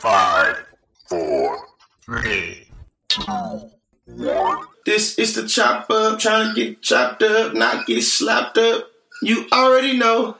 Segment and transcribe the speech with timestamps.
[0.00, 0.64] Five,
[1.08, 1.58] four,
[2.02, 2.68] three,
[3.08, 3.22] two,
[4.06, 4.64] one.
[4.86, 8.92] This is the chop up, trying to get chopped up, not get slapped up.
[9.22, 10.36] You already know.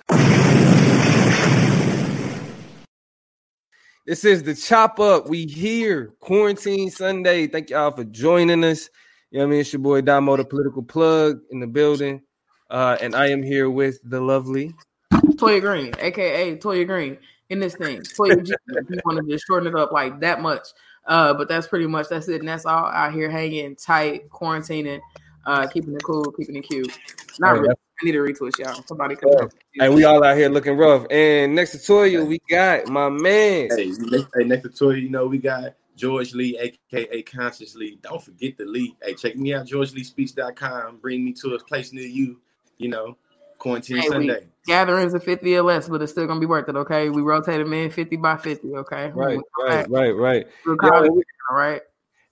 [4.07, 5.29] This is the chop up.
[5.29, 7.48] We here, quarantine Sunday.
[7.48, 8.88] Thank y'all for joining us.
[9.32, 9.61] You know what I mean?
[9.62, 12.22] It's your boy Damo, the political plug in the building.
[12.70, 14.72] Uh, and I am here with the lovely
[15.12, 17.18] Toya Green, aka Toya Green,
[17.50, 18.00] in this thing.
[18.00, 20.68] Toya G, if you want to just shorten it up like that much.
[21.06, 22.40] Uh, but that's pretty much that's it.
[22.40, 25.00] And that's all out here hanging tight, quarantining,
[25.46, 26.92] uh, keeping it cool, keeping it cute.
[27.40, 27.75] Not Hey, really.
[28.00, 28.82] I need a retwist, y'all.
[28.86, 29.30] Somebody come
[29.75, 29.84] Yeah.
[29.84, 31.06] And we all out here looking rough.
[31.11, 33.69] And next to Toya, we got my man.
[33.70, 37.98] Hey, next, hey, next to Toy, you know, we got George Lee, aka Conscious Lee.
[38.03, 38.94] Don't forget the Lee.
[39.03, 40.98] Hey, check me out, georgeleespeaks.com.
[40.98, 42.41] Bring me to a place near you,
[42.77, 43.17] you know,
[43.58, 44.47] quarantine Hey, Sunday.
[44.67, 47.11] gatherings of 50 or less, but it's still gonna be worth it, okay?
[47.11, 49.11] We rotate them in 50 by 50, okay?
[49.14, 49.44] Right, Okay.
[49.58, 50.47] right, right, right.
[50.64, 51.83] We'll Yeah, call it, we- all right.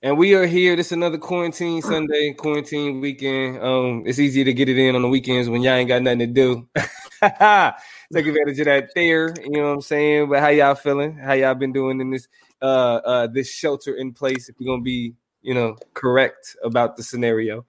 [0.03, 0.77] And we are here.
[0.77, 3.61] This is another quarantine Sunday, quarantine weekend.
[3.63, 6.19] Um, it's easy to get it in on the weekends when y'all ain't got nothing
[6.21, 6.69] to do.
[7.23, 9.35] Take advantage of that there.
[9.43, 10.29] You know what I'm saying?
[10.29, 11.17] But how y'all feeling?
[11.17, 12.29] How y'all been doing in this
[12.63, 14.49] uh uh this shelter in place?
[14.49, 17.65] If you're gonna be, you know, correct about the scenario.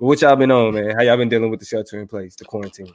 [0.00, 0.96] But what y'all been on, man?
[0.96, 2.94] How y'all been dealing with the shelter in place, the quarantine?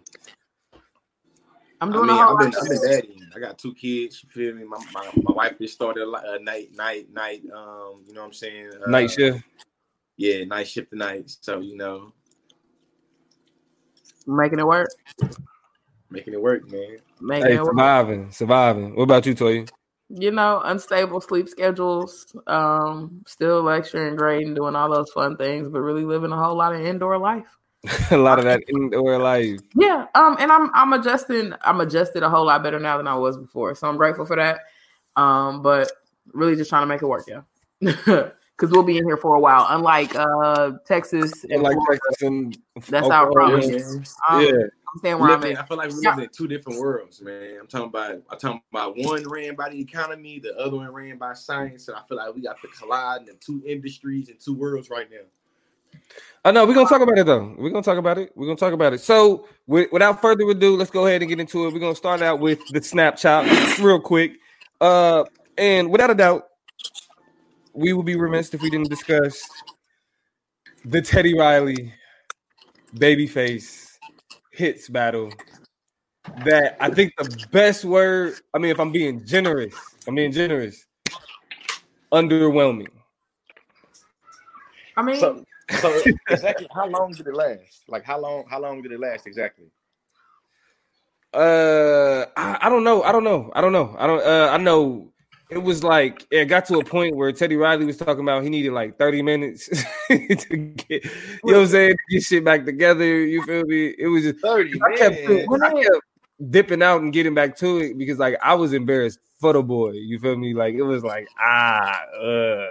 [1.79, 3.19] I'm I doing mean, I've been, I've been daddy.
[3.35, 4.23] I got two kids.
[4.23, 4.63] You feel me?
[4.63, 7.43] My, my, my wife just started a night, night, night.
[7.53, 8.71] Um, you know what I'm saying?
[8.83, 9.43] Uh, Night shift.
[10.17, 11.29] Yeah, night shift tonight.
[11.41, 12.11] So you know,
[14.25, 14.89] making it work.
[16.09, 16.97] making it work, man.
[17.21, 17.67] Making Hey, it work.
[17.67, 18.95] surviving, surviving.
[18.95, 19.65] What about you, Toy?
[20.09, 25.79] You know, unstable sleep schedules, um, still lecturing, grading, doing all those fun things, but
[25.81, 27.57] really living a whole lot of indoor life.
[28.11, 29.59] a lot of that indoor life.
[29.75, 31.53] Yeah, um, and I'm I'm adjusting.
[31.63, 34.35] I'm adjusted a whole lot better now than I was before, so I'm grateful for
[34.35, 34.59] that.
[35.15, 35.91] Um, but
[36.33, 37.41] really just trying to make it work, yeah.
[38.57, 39.65] Because we'll be in here for a while.
[39.69, 42.57] Unlike uh Texas and Like Florida, Texas and
[42.89, 43.59] that's our Oklahoma.
[43.59, 43.71] problem.
[43.71, 44.05] Yeah.
[44.29, 44.51] Um, Yeah.
[44.93, 45.63] I'm staying where I'm Living, at.
[45.63, 46.19] I feel like we're Yeah.
[46.21, 47.57] in two different worlds, man.
[47.59, 51.17] I'm talking about I'm talking about one ran by the economy, the other one ran
[51.17, 54.53] by science, and I feel like we got to collide in two industries and two
[54.53, 55.17] worlds right now.
[56.45, 57.55] I know we're gonna talk about it though.
[57.57, 58.31] We're gonna talk about it.
[58.35, 58.99] We're gonna talk about it.
[59.01, 61.73] So, wi- without further ado, let's go ahead and get into it.
[61.73, 64.33] We're gonna start out with the Snapchat real quick.
[64.79, 65.23] Uh,
[65.57, 66.47] and without a doubt,
[67.75, 69.47] we would be remiss if we didn't discuss
[70.85, 71.93] the Teddy Riley
[72.95, 73.97] babyface
[74.51, 75.31] hits battle.
[76.43, 78.35] That I think the best word.
[78.53, 79.75] I mean, if I'm being generous,
[80.07, 80.85] I'm being generous.
[82.11, 82.87] Underwhelming.
[84.97, 85.43] I mean, So,
[85.81, 87.83] so exactly how long did it last?
[87.87, 88.45] Like how long?
[88.49, 89.65] How long did it last exactly?
[91.33, 93.03] Uh, I, I don't know.
[93.03, 93.51] I don't know.
[93.53, 93.95] I don't know.
[93.99, 94.25] I don't.
[94.25, 95.11] Uh, I know
[95.49, 98.49] it was like it got to a point where Teddy Riley was talking about he
[98.49, 99.67] needed like thirty minutes
[100.09, 101.11] to get, you
[101.43, 103.19] know what I'm saying, get shit back together.
[103.25, 103.93] You feel me?
[103.97, 104.79] It was just Thirty.
[104.81, 105.17] I kept.
[105.17, 106.01] I kept
[106.49, 109.91] dipping out and getting back to it because like I was embarrassed for the boy.
[109.91, 110.53] You feel me?
[110.53, 112.67] Like it was like ah, uh.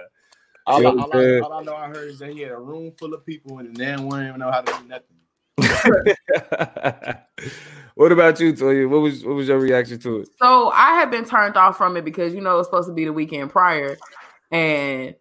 [0.67, 2.91] All, I, all, I, all I know I heard is that he had a room
[2.97, 5.14] full of people and the damn one didn't even know how to do nothing.
[7.95, 8.89] what about you, Toya?
[8.89, 10.29] What was what was your reaction to it?
[10.41, 13.05] So I had been turned off from it because you know it's supposed to be
[13.05, 13.97] the weekend prior,
[14.51, 15.15] and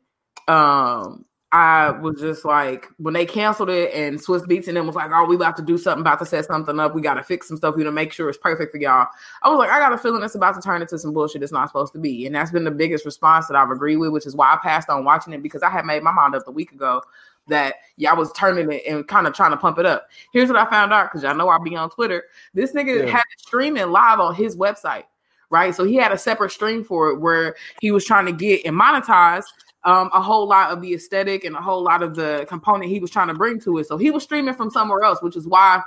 [0.48, 1.24] um
[1.54, 5.12] I was just like when they canceled it and Swizz Beatz and them was like,
[5.14, 7.46] oh, we about to do something, about to set something up, we got to fix
[7.46, 9.06] some stuff, we to make sure it's perfect for y'all.
[9.40, 11.52] I was like, I got a feeling it's about to turn into some bullshit it's
[11.52, 14.26] not supposed to be, and that's been the biggest response that I've agreed with, which
[14.26, 16.50] is why I passed on watching it because I had made my mind up the
[16.50, 17.02] week ago
[17.46, 20.08] that y'all was turning it and kind of trying to pump it up.
[20.32, 22.24] Here's what I found out because y'all know I'll be on Twitter.
[22.52, 23.12] This nigga Yeah.
[23.12, 25.04] had it streaming live on his website,
[25.50, 25.72] right?
[25.72, 28.74] So he had a separate stream for it where he was trying to get and
[28.74, 29.44] monetize
[29.84, 33.00] um, a whole lot of the aesthetic and a whole lot of the component he
[33.00, 33.86] was trying to bring to it.
[33.86, 35.82] So he was streaming from somewhere else, which is why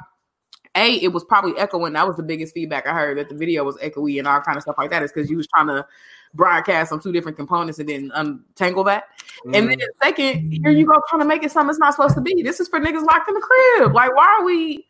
[0.75, 1.93] a it was probably echoing.
[1.93, 4.57] That was the biggest feedback I heard that the video was echoey and all kind
[4.57, 5.03] of stuff like that.
[5.03, 5.85] Is because you was trying to
[6.33, 9.05] broadcast on two different components and then untangle that.
[9.53, 12.21] And then second, here you go trying to make it something it's not supposed to
[12.21, 12.43] be.
[12.43, 13.93] This is for niggas locked in the crib.
[13.93, 14.86] Like, why are we?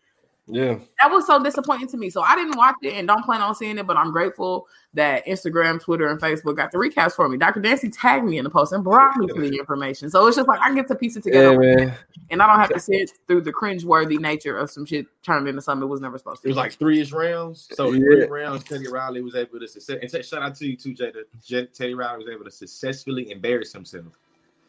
[0.48, 0.80] Yeah.
[1.02, 2.10] That was so disappointing to me.
[2.10, 5.26] So I didn't watch it and don't plan on seeing it, but I'm grateful that
[5.28, 7.38] Instagram, Twitter, and Facebook got the recaps for me.
[7.38, 7.60] Dr.
[7.60, 10.10] Dancy tagged me in the post and brought me to the information.
[10.10, 11.94] So it's just like I get to piece it Yeah, together man.
[12.30, 15.62] and I don't have to sit through the cringe-worthy nature of some shit turned into
[15.62, 16.48] something it was never supposed to.
[16.48, 17.70] It was like three-ish rounds.
[17.74, 18.26] So in Yeah.
[18.26, 19.98] three rounds, Teddy Riley was able to success.
[20.02, 21.12] And shout out to you too, Jay.
[21.12, 24.06] that J- Teddy Riley was able to successfully embarrass himself.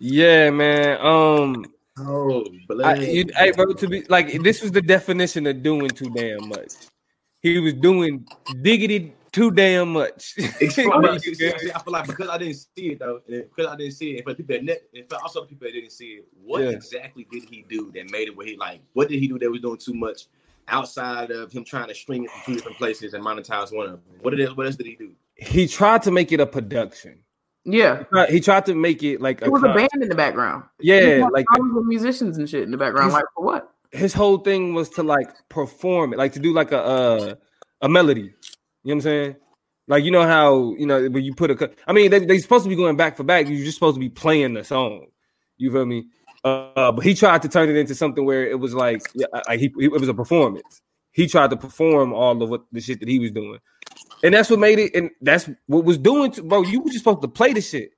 [0.01, 0.99] Yeah, man.
[1.01, 1.65] Um,
[2.01, 5.91] Oh, but I, you, hey, bro, to be like this was the definition of doing
[5.91, 6.73] too damn much.
[7.43, 8.25] He was doing
[8.63, 10.35] diggity too damn much.
[10.39, 14.17] But I feel like because I didn't see it though, because I didn't see it,
[14.17, 16.71] and for people that ne- and for also people that didn't see it, what Yeah.
[16.71, 18.81] exactly did he do that made it where he like?
[18.95, 20.27] What did he do that was doing too much
[20.69, 23.93] outside of him trying to string it from two different places and monetize one of
[23.93, 24.03] them?
[24.21, 25.13] What did it, What else did he do?
[25.37, 27.21] he tried to make it a production.
[27.71, 30.65] Yeah, He tried to make it like it was a band in the background.
[30.81, 31.45] Yeah, Like
[31.85, 33.13] musicians and shit in the background.
[33.13, 33.75] Like for what?
[33.93, 37.35] his whole thing was to like perform it, like to do like a uh,
[37.83, 38.21] a melody.
[38.23, 38.33] You know
[38.83, 39.37] what I'm saying?
[39.87, 41.71] Like you know how you know when you put a.
[41.87, 43.49] I mean they they supposed to be going back for back.
[43.49, 45.07] You're just supposed to be playing the song.
[45.57, 46.07] You feel me?
[46.45, 49.59] Uh, but he tried to turn it into something where it was like, yeah, like
[49.59, 50.81] he, it was a performance.
[51.11, 53.59] He tried to perform all of what the shit that he was doing,
[54.23, 54.95] and that's what made it.
[54.95, 56.63] And that's what was doing, to, bro.
[56.63, 57.93] You were just supposed to play the shit.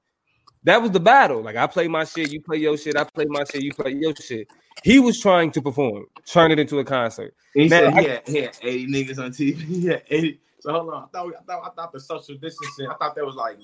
[0.65, 1.43] That was the battle.
[1.43, 2.97] Like I play my shit, you play your shit.
[2.97, 4.49] I play my shit, you play your shit.
[4.83, 7.35] He was trying to perform, turn it into a concert.
[7.55, 9.61] And he Man, said he had, he had 80 niggas on TV.
[9.67, 10.41] He had 80.
[10.61, 11.05] So hold on.
[11.05, 13.57] I thought, I thought I thought the social distancing, I thought that was like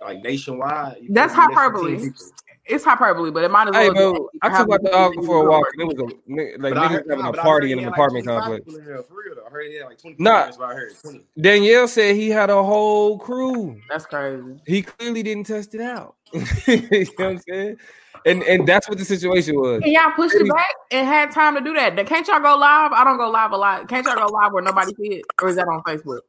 [0.00, 0.98] like nationwide.
[1.02, 1.54] You That's feel me?
[1.54, 2.10] Less than hyperbole.
[2.68, 2.74] 10 people.
[2.76, 4.12] It's hyperbole, but it might as Hey, well.
[4.12, 6.60] bro, be- I took my dog for a walk, and it was a ni- like
[6.60, 8.64] But niggas heard- having a party in an like, apartment complex.
[8.64, 9.46] people in there, For real though.
[9.46, 10.44] I heard he had like 20 Nah.
[10.44, 10.92] That's what I heard.
[11.02, 11.24] 20.
[11.40, 13.80] Danielle said he had a whole crew.
[13.88, 14.42] That's crazy.
[14.66, 16.16] He clearly didn't test it out.
[16.32, 17.76] you know what I'm saying?
[18.26, 19.80] And and that's what the situation was.
[19.82, 21.96] And y'all pushed it back and had time to do that.
[22.06, 22.92] Can't y'all go live?
[22.92, 23.88] I don't go live a lot.
[23.88, 26.20] Can't y'all go live where nobody see it, or is that on Facebook?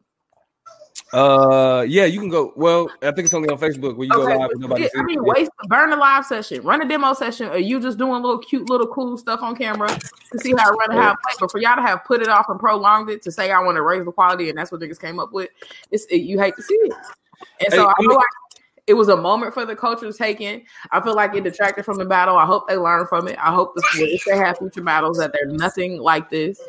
[1.12, 2.54] Uh, yeah, you can go.
[2.56, 5.24] Well, I think it's only on Facebook where you go live and nobody I mean,
[5.24, 8.70] waste, burn a live session, run a demo session, or you just doing little cute,
[8.70, 9.88] little cool stuff on camera
[10.32, 11.36] to see how it run and how it play.
[11.40, 13.78] But for y'all to have put it off and prolonged it to say I want
[13.78, 15.50] to raise the quality, and that's what niggas came up with,
[15.92, 16.94] it's it, you hate to see it.
[17.62, 18.26] And so Hey, I I feel like
[18.90, 20.64] it was a moment for the culture taken.
[20.92, 22.38] I feel like it detracted from the battle.
[22.38, 23.38] I hope they learn from it.
[23.38, 26.60] I hope this, if they have future battles that they're nothing like this.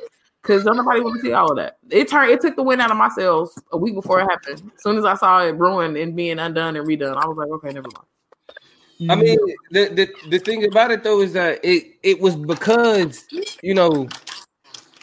[0.43, 1.77] Cause don't nobody want to see all of that.
[1.91, 4.71] It turned it took the wind out of my sails a week before it happened.
[4.75, 7.49] As soon as I saw it ruined and being undone and redone, I was like,
[7.49, 9.11] okay, never mind.
[9.11, 9.39] I mean,
[9.71, 13.27] the, the the thing about it though is that it it was because
[13.63, 14.09] you know,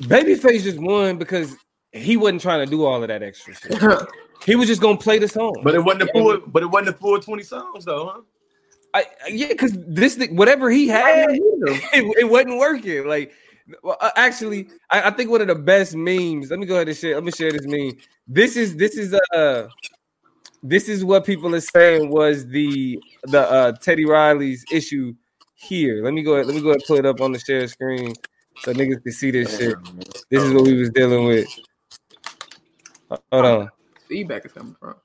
[0.02, 1.56] Babyface just won because
[1.92, 3.82] he wasn't trying to do all of that extra shit.
[4.46, 5.60] He was just gonna play the song.
[5.64, 6.40] But it wasn't the full.
[6.48, 8.22] But it wasn't the full 20 songs though, huh?
[8.94, 13.08] I, yeah, because this whatever he had, it, it wasn't working.
[13.08, 13.34] Like,
[13.84, 16.50] well, uh, actually, I, I think one of the best memes.
[16.50, 17.16] Let me go ahead and share.
[17.16, 17.98] Let me share this meme.
[18.28, 19.68] This is this is uh
[20.64, 25.14] this is what people are saying was the the uh Teddy Riley's issue
[25.56, 26.04] here.
[26.04, 26.48] Let me go ahead.
[26.48, 28.14] Let me go ahead and put it up on the share screen
[28.60, 29.76] so niggas can see this shit.
[30.30, 31.48] This is what we was dealing with.
[33.32, 33.70] Hold on.
[34.08, 34.96] Feedback is coming from.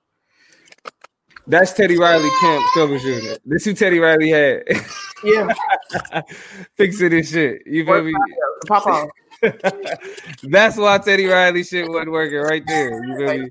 [1.47, 3.39] That's Teddy Riley camp troubleshooter.
[3.45, 4.63] This who Teddy Riley had.
[5.25, 5.53] Yeah,
[6.77, 7.63] Fixing this shit.
[7.67, 8.13] You feel me?
[8.67, 9.09] Pop off.
[10.43, 13.05] That's why Teddy Riley shit wasn't working right there.
[13.05, 13.51] You feel me?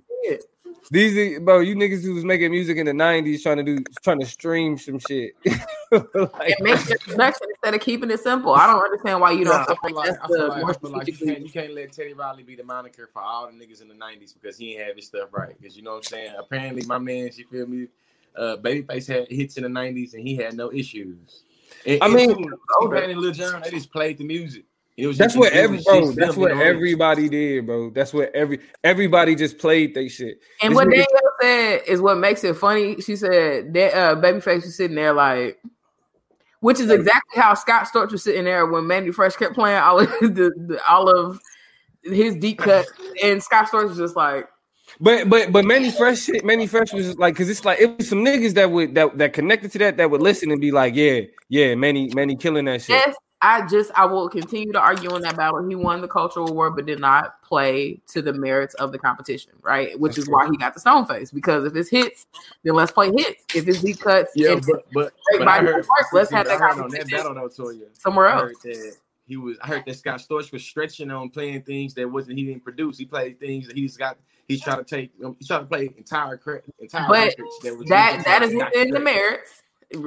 [0.92, 4.20] These bro, you niggas who was making music in the '90s trying to do trying
[4.20, 5.34] to stream some shit.
[5.46, 8.54] like, It makes your production instead of keeping it simple.
[8.54, 10.74] I don't understand why you don't Nah, feel feel like like, I feel like, I
[10.74, 13.54] feel like you can't you can't let Teddy Riley be the moniker for all the
[13.54, 15.56] niggas in the '90s because he ain't have his stuff right.
[15.58, 16.34] Because you know what I'm saying.
[16.38, 17.88] Apparently, my man, you feel me?
[18.36, 21.44] Uh, Babyface had hits in the '90s and he had no issues.
[21.86, 24.66] And- I mean- too, T-Pain Lil Jon, they just played the music.
[24.98, 26.12] It was that's just- what it every just bro.
[26.12, 27.90] That's what in everybody did, bro.
[27.92, 30.40] That's what every everybody just played they shit.
[30.62, 33.00] And This what nigga- Danielle said is what makes it funny.
[33.02, 35.60] She said that uh, Babyface was sitting there like,
[36.60, 40.00] which is exactly how Scott Storch was sitting there when Mannie Fresh kept playing all
[40.00, 41.40] of the, the all of
[42.04, 42.86] his deep cut,
[43.24, 44.48] and Scott Storch was just like,
[45.00, 47.98] But but but Mannie Fresh shit, Mannie Fresh was just like because it's like it
[47.98, 50.72] was some niggas that would that that connected to that that would listen and be
[50.72, 52.90] like, yeah, yeah, Mannie Mannie killing that shit.
[53.08, 53.16] yes.
[53.44, 55.68] I just I will continue to argue in that battle.
[55.68, 59.54] He won the cultural award, but did not play to the merits of the competition,
[59.64, 60.00] right?
[60.00, 61.32] Which is why he got the stone face.
[61.32, 62.28] Because if it's hits,
[62.64, 63.44] then let's play hits.
[63.56, 65.86] If it's deep cuts, Yeah, but but, but I heard, work.
[66.14, 67.86] Let's see, have that heard on that battle though, Toya.
[67.94, 68.54] somewhere else.
[69.26, 69.58] he was.
[69.64, 73.00] I heard that Scott Storch was stretching on playing things that wasn't he didn't produce.
[73.00, 74.18] He played things that he's got.
[74.48, 75.12] He's trying to take.
[75.26, 76.40] Um, he's trying to play entire
[76.80, 79.64] entire But that was that that is within the merits.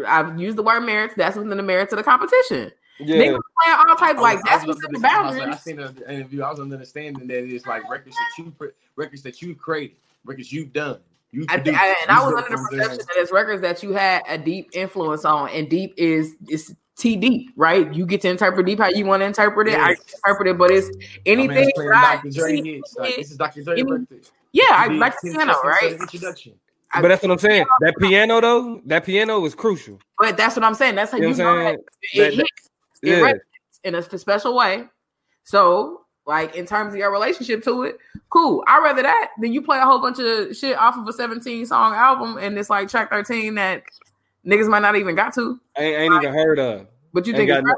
[0.07, 1.15] I've used the word merits.
[1.17, 2.71] That's within the merits of the competition.
[3.01, 5.13] Yeah, Niggas playing all type I like was- I that's was within under the the-
[5.13, 6.43] I was like- I seen an interview.
[6.43, 10.53] I was understanding that it's like records that you put, records that you created, records
[10.53, 10.99] you've done.
[11.33, 13.07] You I, produced, I- and I was under the them perception there.
[13.07, 17.17] that it's records that you had a deep influence on, and deep is is T
[17.17, 17.93] deep, right?
[17.93, 19.75] You get to interpret deep how you want to interpret it.
[19.77, 20.15] I Yes.
[20.15, 20.89] interpret it, but it's
[21.27, 21.53] anything.
[21.57, 22.31] man's playing that I- Dr.
[22.31, 22.97] Dre hits.
[22.97, 23.65] Like this is Dr.
[23.65, 24.21] Dre Any- record.
[24.53, 25.81] yeah, I like the piano, right?
[25.91, 26.53] the Introduction.
[27.03, 27.67] but that's what I'm saying.
[27.81, 29.99] That piano though, that piano was crucial.
[30.21, 30.95] But that's what I'm saying.
[30.95, 31.79] That's how You you, know what I'm know saying?
[32.15, 32.71] that it That- hits.
[33.05, 34.87] It Yeah, resonates in a special way.
[35.45, 37.99] So Like in terms of your relationship to it,
[38.31, 38.65] cool.
[38.67, 41.67] I'd rather that than you play a whole bunch of shit off of a 17
[41.67, 43.83] song album and it's like track 13 that
[44.47, 45.61] niggas might not even got to.
[45.77, 46.87] I ain't, I ain't even heard of.
[47.13, 47.77] But you Ain't think got it's no,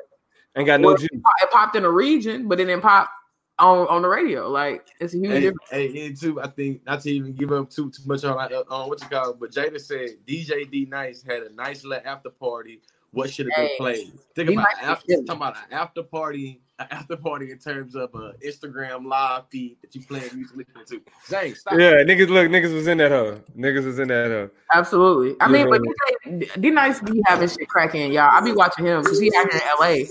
[0.56, 1.10] ain't got no juice.
[1.12, 3.10] it popped in a region, but it didn't pop
[3.58, 4.48] on on the radio.
[4.48, 5.70] Like it's a huge Hey, difference.
[5.70, 8.62] hey, and too, I think not to even give up too too much on uh,
[8.70, 12.06] on what you call it, but Jada said DJ D Nice had a nice little
[12.06, 12.80] after party.
[13.16, 14.12] What should have been played?
[14.34, 18.14] Think about Nice after talking about an after party, an after party in terms of
[18.14, 21.00] a Instagram live feed that you playing music listening to.
[21.30, 21.78] James, stop.
[21.78, 23.40] Yeah, niggas look, niggas was in that hoe.
[23.56, 24.50] Niggas was in that hoe.
[24.74, 25.34] Absolutely.
[25.40, 25.78] I mean, Yeah.
[26.26, 28.28] but D Nice be having shit cracking, y'all.
[28.30, 30.04] I be watching him because he out here in LA,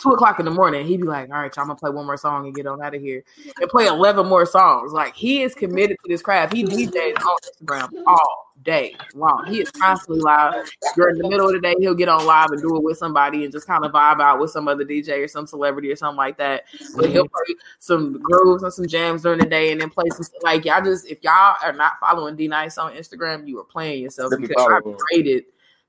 [0.00, 0.86] two o'clock in the morning.
[0.86, 2.80] He be like, "All right, y'all, I'm gonna play one more song and get on
[2.80, 3.24] out of here,"
[3.60, 4.92] and play eleven more songs.
[4.92, 6.52] Like he is committed to this craft.
[6.52, 9.44] He DJs on Instagram all day long.
[9.48, 10.54] He is constantly live.
[10.96, 13.44] During the middle of the day, he'll get on live and do it with somebody
[13.44, 16.16] and just kind of vibe out with some other DJ or some celebrity or something
[16.16, 16.64] like that.
[16.96, 20.26] But he'll play some grooves and some jams during the day and then play some
[20.42, 24.02] like y'all just if y'all are not following D Nice on Instagram, you are playing
[24.02, 24.96] yourself because I've him.
[25.10, 25.44] traded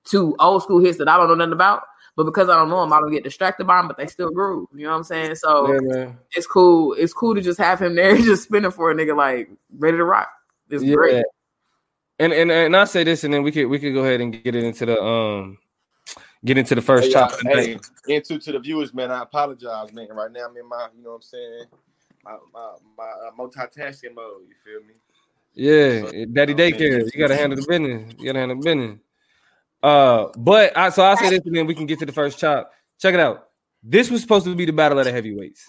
[0.05, 1.83] to old school hits that I don't know nothing about.
[2.15, 4.29] But because I don't know them, I don't get distracted by them, but they still
[4.29, 4.69] groove.
[4.73, 5.33] You know what I'm saying?
[5.35, 6.93] So Yeah, it's cool.
[6.93, 9.49] It's cool to just have him there just spinning for a nigga like
[9.79, 10.29] ready to rock.
[10.69, 10.95] It's Yeah.
[10.95, 11.25] great.
[12.23, 14.31] And and and I say this, and then we could we could go ahead and
[14.31, 15.57] get it into the um
[16.45, 17.31] get into the first Hey, chop.
[17.43, 20.07] hey, and to, the viewers, man, I apologize, man.
[20.09, 21.65] Right now, I'm in my, you know what I'm saying,
[22.23, 24.43] my my, my uh, multitasking mode.
[24.47, 24.93] You feel me?
[25.53, 26.71] Yeah, daddy Okay.
[26.71, 27.13] daycare.
[27.13, 28.15] You gotta handle the business.
[28.17, 28.99] You gotta handle the business.
[29.81, 32.39] Uh, but I so I say this, and then we can get to the first
[32.39, 32.71] chop.
[33.01, 33.49] Check it out.
[33.83, 35.65] This was supposed to be the battle of the heavyweights.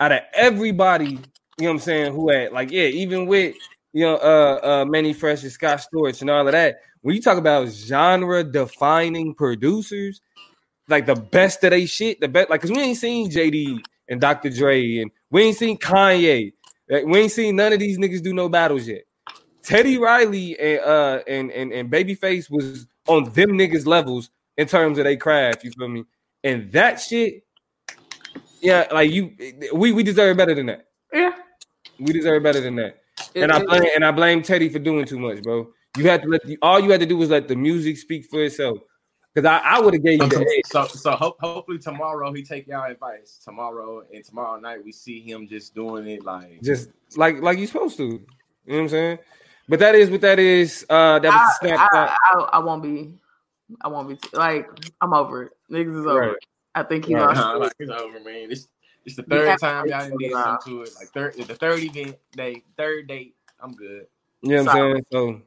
[0.00, 1.20] Out of everybody, you know
[1.58, 3.54] what I'm saying, who had like, yeah, even with
[3.92, 6.80] you know, uh uh Mannie Fresh and Scott Storch and all of that.
[7.02, 10.20] When you talk about genre defining producers,
[10.88, 14.20] like the best of they shit, the best, like, cause we ain't seen JD and
[14.20, 14.50] Dr.
[14.50, 16.52] Dre, and we ain't seen Kanye.
[16.88, 19.02] Like, we ain't seen none of these niggas do no battles yet.
[19.62, 24.98] Teddy Riley and uh and and, and Babyface was on them niggas levels in terms
[24.98, 26.04] of their craft, you feel me?
[26.44, 27.44] And that shit,
[28.60, 29.34] yeah, like you
[29.74, 30.86] we we deserve better than that.
[31.12, 31.32] Yeah.
[31.98, 33.01] We deserve better than that.
[33.34, 35.72] It- And I blame and I blame Teddy for doing too much, bro.
[35.98, 38.26] You had to let the, all you had to do was let the music speak
[38.26, 38.78] for itself.
[39.34, 40.66] Cause I, I would have gave you the edge.
[40.66, 43.40] So, so hope, hopefully tomorrow he take y'all advice.
[43.42, 47.66] Tomorrow and tomorrow night we see him just doing it like just like like you
[47.66, 48.04] supposed to.
[48.04, 48.18] You
[48.66, 49.18] know what I'm saying?
[49.68, 50.84] But that is what that is.
[50.90, 51.88] Uh that was I, the snapshot.
[51.92, 53.14] I, I, I won't be.
[53.80, 54.68] I won't be like.
[55.00, 55.52] I'm over it.
[55.70, 56.20] Niggas is over.
[56.20, 56.30] Right.
[56.32, 56.44] it.
[56.74, 57.22] I think he Right.
[57.28, 57.36] lost.
[57.40, 58.50] Nah, like, it's over, man.
[58.50, 58.68] It's
[59.04, 60.90] it's the third time y'all done did some something to it.
[60.98, 63.34] Like third, the third event day, third date.
[63.60, 64.06] I'm good.
[64.42, 65.04] You know what I'm saying?
[65.12, 65.42] So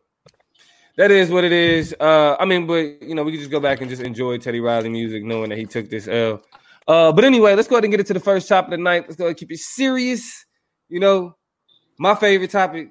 [0.97, 1.95] that is what it is.
[1.99, 4.59] Uh, I mean, but you know, we can just go back and just enjoy Teddy
[4.59, 6.41] Riley music, knowing that he took this L.
[6.87, 9.03] Uh, but anyway, let's go ahead and get into the first chop of the night.
[9.03, 10.45] Let's go ahead and keep it serious.
[10.87, 11.35] You know,
[11.97, 12.89] my favorite topic,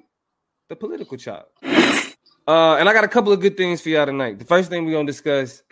[0.69, 1.49] the political chop.
[2.47, 4.37] Uh, and I got a couple of good things for y'all tonight.
[4.37, 5.63] The first thing we're gonna discuss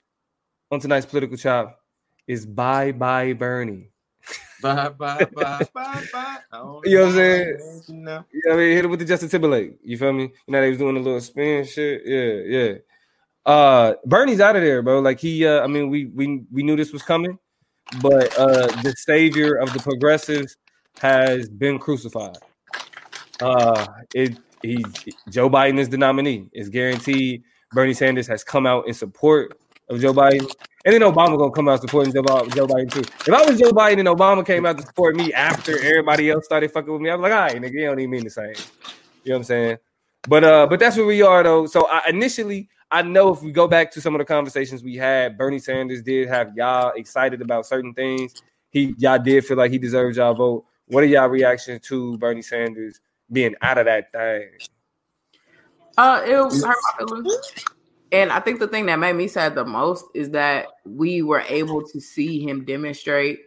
[0.72, 1.80] on tonight's political chop
[2.26, 3.93] is bye bye Bernie.
[4.64, 6.40] Bye bye bye bye bye.
[6.86, 7.82] You know what I'm saying?
[7.88, 8.26] You know.
[8.32, 8.76] You know what I mean?
[8.76, 9.78] Hit it with the Justin Timberlake.
[9.84, 10.24] You feel me?
[10.24, 12.02] You know they was doing a little spin shit.
[12.06, 12.74] Yeah, yeah.
[13.46, 15.02] Uh Bernie's out of there, bro.
[15.02, 17.38] Like he uh I mean we we we knew this was coming,
[18.02, 20.56] but uh the savior of the progressives
[21.00, 22.38] has been crucified.
[23.42, 24.82] Uh it he
[25.30, 26.50] Joe Biden is the nominee.
[26.54, 27.44] It's guaranteed
[27.74, 30.50] Bernie Sanders has come out in support of Joe Biden.
[30.86, 33.00] And then Obama gonna come out supporting Joe, Joe Biden too.
[33.00, 36.44] If I was Joe Biden and Obama came out to support me after everybody else
[36.44, 38.54] started fucking with me, I'm like, all right, nigga, you don't even mean the same.
[39.24, 39.78] You know what I'm saying?
[40.28, 41.68] But uh, but that's where we are though.
[41.68, 44.96] So I, initially, I know if we go back to some of the conversations we
[44.96, 48.42] had, Bernie Sanders did have y'all excited about certain things.
[48.70, 50.66] He y'all did feel like he deserved y'all vote.
[50.88, 53.00] What are y'all reactions to Bernie Sanders
[53.32, 54.50] being out of that thing?
[55.98, 57.66] Uh, it hurt my feelings.
[58.14, 61.44] And I think the thing that made me sad the most is that we were
[61.50, 63.40] able to see him demonstrate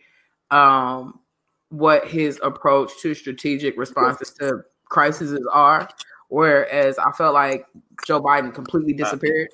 [0.50, 1.20] um,
[1.68, 5.88] what his approach to strategic responses to crises are.
[6.28, 7.66] Whereas I felt like
[8.04, 9.50] Joe Biden completely disappeared.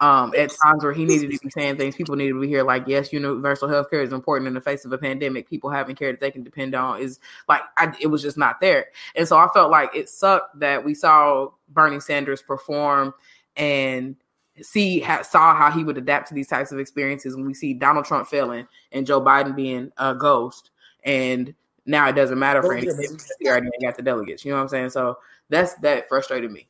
[0.00, 2.64] Um, at times where he needed to be saying things, people needed to be here.
[2.64, 5.48] Like, yes, universal health care is important in the face of a pandemic.
[5.48, 8.60] People having care that they can depend on is like, I, it was just not
[8.60, 8.88] there.
[9.16, 13.14] And so I felt like it sucked that we saw Bernie Sanders perform
[13.56, 14.16] and
[14.62, 17.74] see ha, saw how he would adapt to these types of experiences when we see
[17.74, 20.70] Donald Trump failing and Joe Biden being a ghost,
[21.04, 21.54] and
[21.86, 24.44] now it doesn't matter for anything because he already got the delegates.
[24.44, 24.90] You know what I'm saying?
[24.90, 25.18] So
[25.48, 26.68] that's that frustrated me.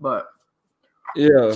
[0.00, 0.28] But
[1.16, 1.54] Yeah.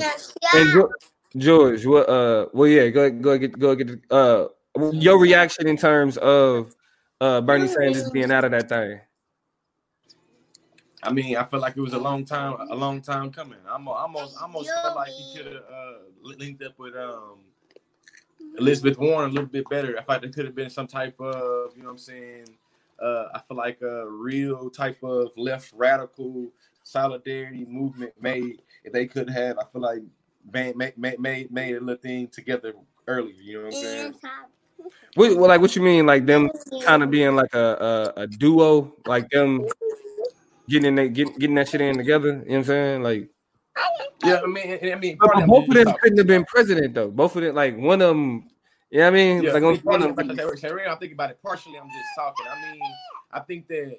[0.55, 0.91] And George,
[1.37, 2.09] George, what?
[2.09, 2.89] Uh, well, yeah.
[2.89, 4.49] Go ahead, go ahead, get go ahead, get uh
[4.93, 6.75] your reaction in terms of
[7.21, 9.01] uh, Bernie Sanders being out of that thing?
[11.03, 13.59] I mean, I feel like it was a long time, a long time coming.
[13.69, 17.39] I'm almost, almost feel like he could have uh, linked up with um,
[18.59, 19.97] Elizabeth Warren a little bit better.
[19.99, 22.49] I thought there could have been some type of, you know, what I'm saying.
[23.01, 26.51] Uh, I feel like a real type of left radical
[26.83, 28.63] solidarity movement made.
[28.83, 30.03] If they could have, I feel like
[30.53, 32.75] made made made made a little thing together
[33.07, 33.35] earlier.
[33.41, 34.15] You know what I'm saying?
[35.15, 36.51] What, well, like what you mean, like them
[36.85, 39.65] kind of being like a, a, a duo, like them
[40.69, 42.29] getting that getting, getting that shit in together.
[42.29, 43.03] You know what I'm saying?
[43.03, 43.29] Like,
[44.25, 47.11] yeah, I mean, I mean, but both of them couldn't have been president though.
[47.11, 48.51] Both of them, like one of them.
[48.91, 50.19] Yeah, I mean, yeah, like on one of them.
[50.19, 51.79] I'm thinking about it partially.
[51.79, 52.47] I'm just talking.
[52.51, 52.81] I mean,
[53.33, 53.99] I think that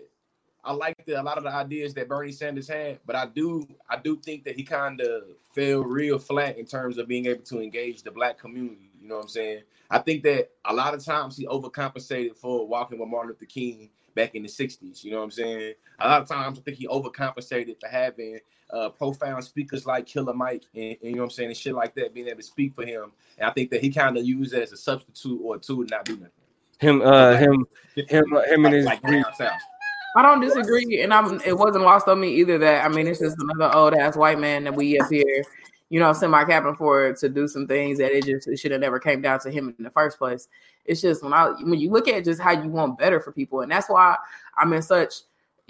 [0.63, 3.67] I like the, a lot of the ideas that Bernie Sanders had, but I do
[3.89, 5.23] I do think that he kind of
[5.53, 8.91] fell real flat in terms of being able to engage the black community.
[9.01, 9.61] You know what I'm saying?
[9.89, 13.89] I think that a lot of times he overcompensated for walking with Martin Luther King
[14.19, 15.03] back in the 60s.
[15.03, 15.73] You know what I'm saying?
[15.99, 20.33] A lot of times I think he overcompensated for having uh, profound speakers like Killer
[20.33, 22.43] Mike and, and, you know what I'm saying and shit like that, being able to
[22.43, 23.11] speak for him.
[23.37, 25.85] And I think that he kind of used it as a substitute or a tool
[25.85, 26.31] to not do nothing.
[26.79, 28.85] Him, uh, him, him, uh, him, and his.
[28.85, 31.41] Like I don't disagree, and I'm.
[31.45, 32.57] It wasn't lost on me either.
[32.57, 35.43] That I mean, it's just another old ass white man that we up here
[35.89, 38.81] you know, send my capping for to do some things that it just should have
[38.81, 40.47] never came down to him in the first place.
[40.85, 43.61] It's just when I when you look at just how you want better for people,
[43.61, 44.15] and that's why
[44.57, 45.13] I'm in such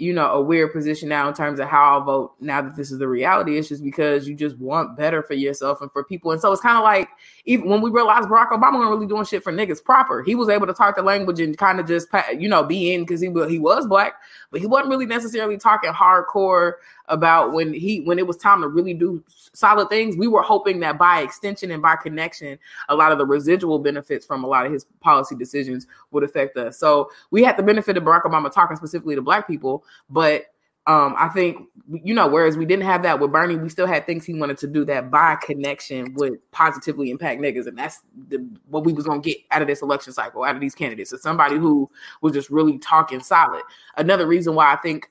[0.00, 2.90] you know a weird position now in terms of how I'll vote now that this
[2.90, 3.58] is the reality.
[3.58, 6.62] It's just because you just want better for yourself and for people, and so it's
[6.62, 7.08] kind of like
[7.44, 10.48] even when we realized Barack Obama wasn't really doing shit for niggas proper, he was
[10.48, 12.08] able to talk the language and kind of just
[12.38, 14.14] you know be in because he he was black,
[14.50, 16.74] but he wasn't really necessarily talking hardcore
[17.10, 20.16] about when he when it was time to really do solid things.
[20.16, 24.24] We were hoping that by extension and by connection, a lot of the residual benefits
[24.24, 26.78] from a lot of his policy decisions would affect us.
[26.78, 30.46] So we had the benefit of Barack Obama talking specifically to black people, but
[30.86, 31.68] um, I think
[32.02, 34.56] you know, whereas we didn't have that with Bernie, we still had things he wanted
[34.58, 39.04] to do that by connection would positively impact niggas, and that's the, what we was
[39.04, 41.10] gonna get out of this election cycle, out of these candidates.
[41.10, 41.90] So somebody who
[42.22, 43.62] was just really talking solid.
[43.96, 45.10] Another reason why I think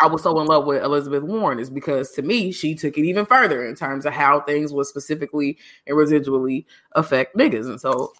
[0.00, 3.04] I was so in love with Elizabeth Warren is because to me, she took it
[3.04, 7.66] even further in terms of how things would specifically and residually affect niggas.
[7.66, 8.12] And so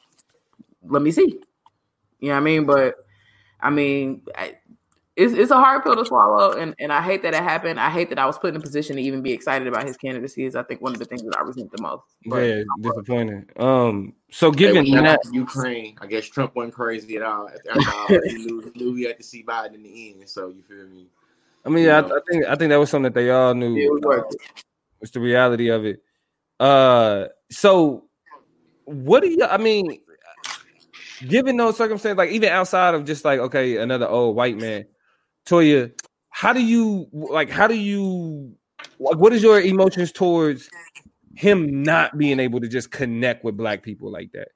[0.82, 1.40] let me see.
[2.20, 2.64] You know what I mean?
[2.64, 2.96] But
[3.60, 4.56] I mean, I,
[5.14, 7.80] it's, it's a hard pill to swallow, and, and I hate that it happened.
[7.80, 9.96] I hate that I was put in a position to even be excited about his
[9.96, 10.44] candidacy.
[10.44, 12.04] Is I think one of the things that I resent the most.
[12.26, 13.46] But, yeah, disappointing.
[13.56, 17.48] Um, so given that Ukraine, I guess Trump went crazy at all.
[17.48, 20.28] After all he knew, knew he had to see Biden in the end.
[20.28, 21.08] So you feel me?
[21.64, 23.74] I mean, I, I, think I think that was something that they all knew.
[23.74, 24.36] Yeah, it was
[24.98, 26.02] What's the reality of it?
[26.58, 28.04] Uh, so
[28.84, 29.44] what do you?
[29.44, 30.00] I mean,
[31.26, 34.86] given those circumstances, like even outside of just like okay, another old white man,
[35.46, 35.92] Toya,
[36.30, 37.50] how do you like?
[37.50, 38.54] How do you
[38.98, 39.16] like?
[39.16, 40.68] What is your emotions towards
[41.36, 44.48] him not being able to just connect with black people like that?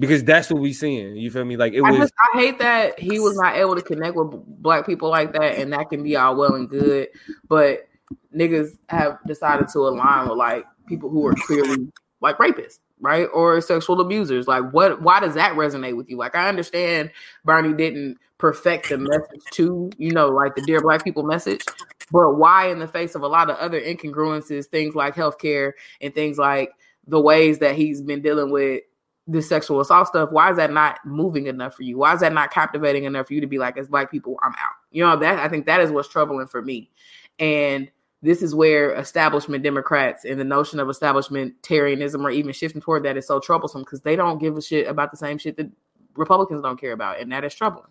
[0.00, 1.14] Because that's what we're seeing.
[1.14, 1.56] You feel me?
[1.56, 1.98] Like it I was.
[2.00, 4.32] Just, I hate that he was not able to connect with
[4.62, 7.08] black people like that, and that can be all well and good,
[7.48, 7.86] but
[8.34, 13.60] niggas have decided to align with like people who are clearly like rapists, right, or
[13.60, 14.48] sexual abusers.
[14.48, 15.02] Like, what?
[15.02, 16.16] Why does that resonate with you?
[16.16, 17.10] Like, I understand
[17.44, 21.62] Bernie didn't perfect the message to you know, like the dear black people message,
[22.10, 26.14] but why, in the face of a lot of other incongruences, things like healthcare and
[26.14, 26.72] things like
[27.06, 28.82] the ways that he's been dealing with
[29.30, 31.98] this sexual assault stuff, why is that not moving enough for you?
[31.98, 34.52] Why is that not captivating enough for you to be like, as black people, I'm
[34.52, 34.74] out?
[34.90, 36.90] You know, that I think that is what's troubling for me.
[37.38, 37.90] And
[38.22, 43.16] this is where establishment Democrats and the notion of establishmentarianism or even shifting toward that
[43.16, 45.70] is so troublesome because they don't give a shit about the same shit that
[46.16, 47.86] Republicans don't care about, and that is troubling.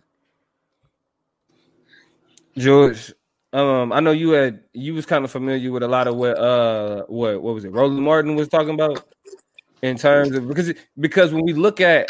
[2.56, 3.12] George,
[3.52, 6.38] um, I know you had you was kind of familiar with a lot of what
[6.38, 9.04] uh what what was it Roland Martin was talking about
[9.82, 12.08] in terms of because because when we look at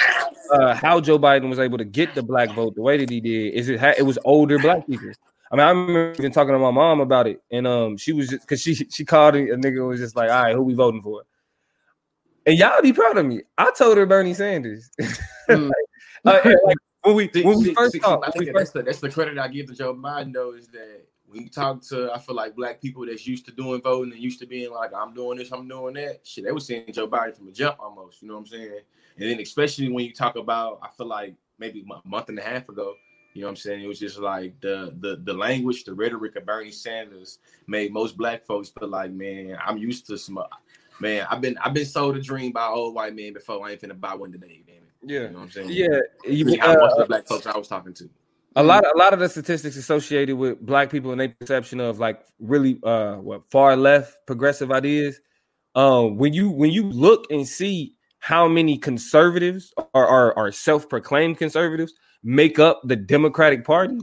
[0.52, 3.20] uh, how Joe Biden was able to get the black vote the way that he
[3.20, 5.10] did, is it ha- it was older black people.
[5.52, 8.28] I mean, I remember even talking to my mom about it, and um, she was
[8.28, 11.02] just because she she called a nigga was just like, all right, who we voting
[11.02, 11.22] for?
[12.46, 13.42] And y'all be proud of me.
[13.58, 14.90] I told her Bernie Sanders.
[15.48, 15.68] Mm.
[16.22, 19.48] like, uh, like, when we when we first talked, that's, the, that's the credit I
[19.48, 22.80] give to Joe Biden though is that when you talk to, I feel like black
[22.80, 25.68] people that's used to doing voting and used to being like, I'm doing this, I'm
[25.68, 26.20] doing that.
[26.24, 28.20] Shit, they were seeing Joe Biden from a jump almost.
[28.20, 28.80] You know what I'm saying?
[29.16, 32.42] And then especially when you talk about, I feel like maybe a month and a
[32.42, 32.94] half ago,
[33.34, 33.82] you know what I'm saying?
[33.82, 37.38] It was just like the the the language, the rhetoric of Bernie Sanders
[37.68, 40.42] made most black folks feel like, man, I'm used to some.
[40.98, 43.64] Man, I've been I've been sold a dream by old white men before.
[43.64, 44.82] I ain't finna buy one today, damn it.
[45.02, 45.68] Yeah, you know what I'm saying?
[45.70, 48.10] Yeah, you, uh, I was the black folks I was talking to.
[48.56, 51.98] A lot a lot of the statistics associated with black people and their perception of
[51.98, 55.20] like really uh what far left progressive ideas
[55.76, 61.38] um when you when you look and see how many conservatives are are, are self-proclaimed
[61.38, 63.98] conservatives make up the democratic party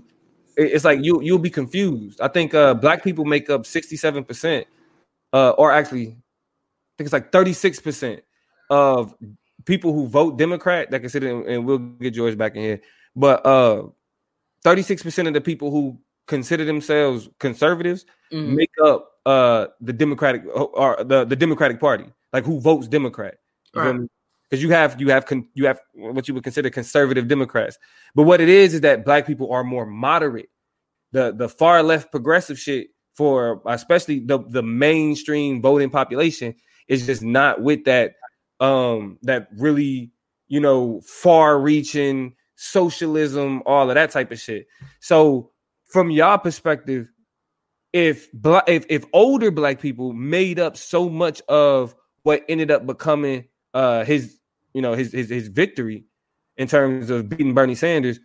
[0.57, 2.19] it's like you you'll be confused.
[2.19, 4.65] I think uh black people make up 67%
[5.33, 8.21] uh or actually i think it's like 36%
[8.69, 9.13] of
[9.65, 12.81] people who vote democrat that consider and we'll get george back in here
[13.15, 13.83] but uh
[14.67, 18.55] 36% of the people who consider themselves conservatives Mhm.
[18.55, 23.35] make up uh the democratic or the, the democratic party like who votes democrat
[23.73, 23.99] Right.
[24.49, 27.77] because you have you have con, you have what you would consider conservative democrats
[28.15, 30.49] but what it is is that black people are more moderate
[31.13, 36.53] the the far left progressive shit for especially the the mainstream voting population
[36.89, 38.15] is just not with that
[38.59, 40.11] um that really
[40.49, 44.67] you know far reaching socialism all of that type of shit.
[44.99, 45.51] So
[45.85, 47.07] from your perspective
[47.93, 52.85] if black if, if older black people made up so much of what ended up
[52.85, 54.37] becoming uh his
[54.73, 56.03] you know his his, his victory
[56.57, 58.19] in terms of beating Bernie Sanders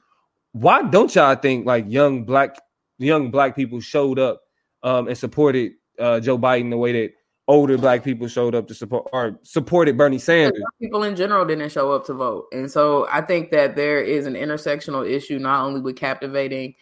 [0.53, 2.57] why don't y'all think like young black
[2.99, 4.43] young black people showed up
[4.83, 7.13] um and supported uh Joe Biden the way that
[7.49, 11.71] older black people showed up to support or supported Bernie Sanders people in general didn't
[11.71, 12.47] show up to vote.
[12.53, 16.75] And so I think that there is an intersectional issue not only with captivating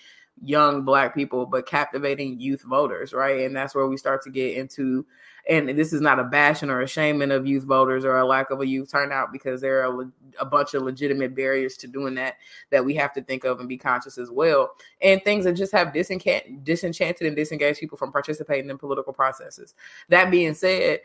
[0.42, 3.40] young black people, but captivating youth voters, right?
[3.40, 5.06] And that's where we start to get into
[5.48, 8.50] and this is not a bashing or a shaming of youth voters or a lack
[8.50, 12.36] of a youth turnout because there are a bunch of legitimate barriers to doing that
[12.70, 14.70] that we have to think of and be conscious as well
[15.02, 19.74] and things that just have disencan- disenchanted and disengaged people from participating in political processes
[20.08, 21.00] that being said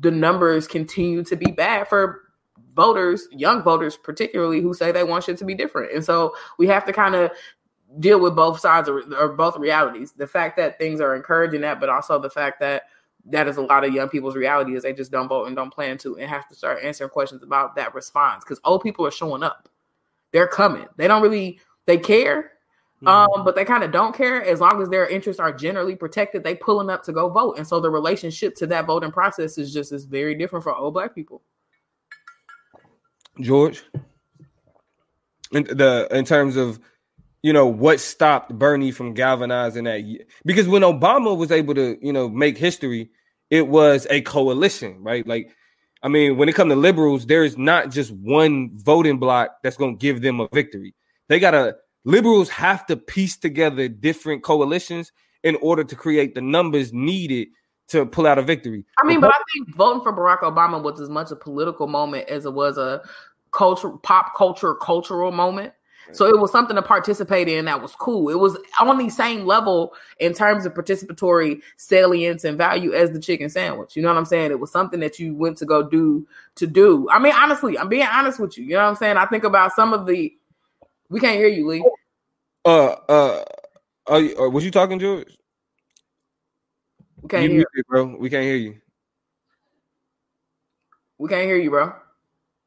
[0.00, 2.22] the numbers continue to be bad for
[2.76, 5.92] voters, young voters particularly, who say they want shit to be different.
[5.92, 7.30] And so we have to kind of
[7.98, 10.12] deal with both sides or, or both realities.
[10.12, 12.82] The fact that things are encouraging that, but also the fact that
[13.30, 15.72] that is a lot of young people's reality is they just don't vote and don't
[15.72, 19.10] plan to and have to start answering questions about that response because old people are
[19.10, 19.68] showing up.
[20.32, 20.86] They're coming.
[20.96, 22.52] They don't really they care,
[23.04, 26.42] um, but they kind of don't care as long as their interests are generally protected.
[26.42, 29.72] They pulling up to go vote, and so the relationship to that voting process is
[29.72, 31.42] just is very different for old black people.
[33.40, 33.84] George
[35.52, 36.80] in the in terms of
[37.46, 40.02] you know what stopped Bernie from galvanizing that
[40.44, 43.08] because when Obama was able to you know make history
[43.50, 45.24] it was a coalition right?
[45.24, 45.54] Like
[46.02, 49.76] I mean when it comes to liberals there is not just one voting block that's
[49.76, 50.92] going to give them a victory.
[51.28, 55.12] They got to liberals have to piece together different coalitions
[55.44, 57.46] in order to create the numbers needed
[57.90, 58.84] to pull out a victory.
[59.00, 62.28] I mean, but I think voting for Barack Obama was as much a political moment
[62.28, 63.02] as it was a
[63.52, 65.72] culture, pop culture, cultural moment.
[66.12, 68.28] So it was something to participate in that was cool.
[68.28, 73.18] It was on the same level in terms of participatory salience and value as the
[73.20, 73.96] chicken sandwich.
[73.96, 74.50] You know what I'm saying?
[74.50, 77.08] It was something that you went to go do to do.
[77.10, 78.64] I mean, honestly, I'm being honest with you.
[78.64, 79.16] You know what I'm saying?
[79.16, 80.34] I think about some of the.
[81.08, 81.84] We can't hear you, Lee.
[82.64, 83.44] uh uh
[84.08, 85.36] are you, uh, was you talking George
[87.22, 87.58] We can't you hear.
[87.58, 88.80] muted, bro we can't hear you
[91.18, 91.92] We can't hear you, bro.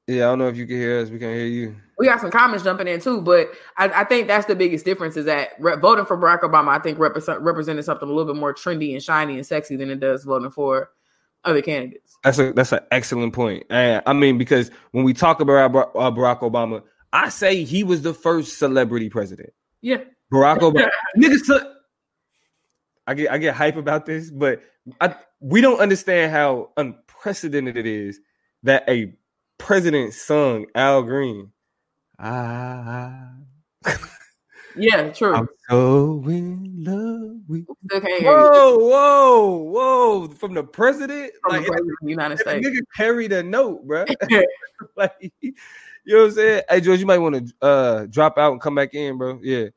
[0.07, 1.09] Yeah, I don't know if you can hear us.
[1.09, 1.75] We can't hear you.
[1.99, 5.17] We got some comments jumping in too, but I, I think that's the biggest difference
[5.17, 8.39] is that re- voting for Barack Obama, I think represent, represented something a little bit
[8.39, 10.91] more trendy and shiny and sexy than it does voting for
[11.43, 12.17] other candidates.
[12.23, 13.65] That's a that's an excellent point.
[13.69, 18.01] And I mean, because when we talk about uh, Barack Obama, I say he was
[18.01, 19.51] the first celebrity president.
[19.81, 19.97] Yeah,
[20.31, 21.73] Barack Obama, niggas.
[23.07, 24.61] I get I get hype about this, but
[25.01, 28.19] I, we don't understand how unprecedented it is
[28.63, 29.13] that a
[29.57, 31.51] president sung Al Green.
[32.21, 33.31] Ah,
[34.75, 35.33] yeah, true.
[35.33, 37.65] I'm so in love with.
[37.85, 38.37] Still can't hear you.
[38.37, 40.27] Whoa, whoa, whoa!
[40.27, 42.67] From the president, From like the president of the United States.
[42.67, 44.03] nigga carried a note, bro.
[44.97, 45.53] like, you
[46.05, 46.63] know what I'm saying?
[46.69, 49.39] Hey, George, you might want to uh drop out and come back in, bro.
[49.41, 49.67] Yeah.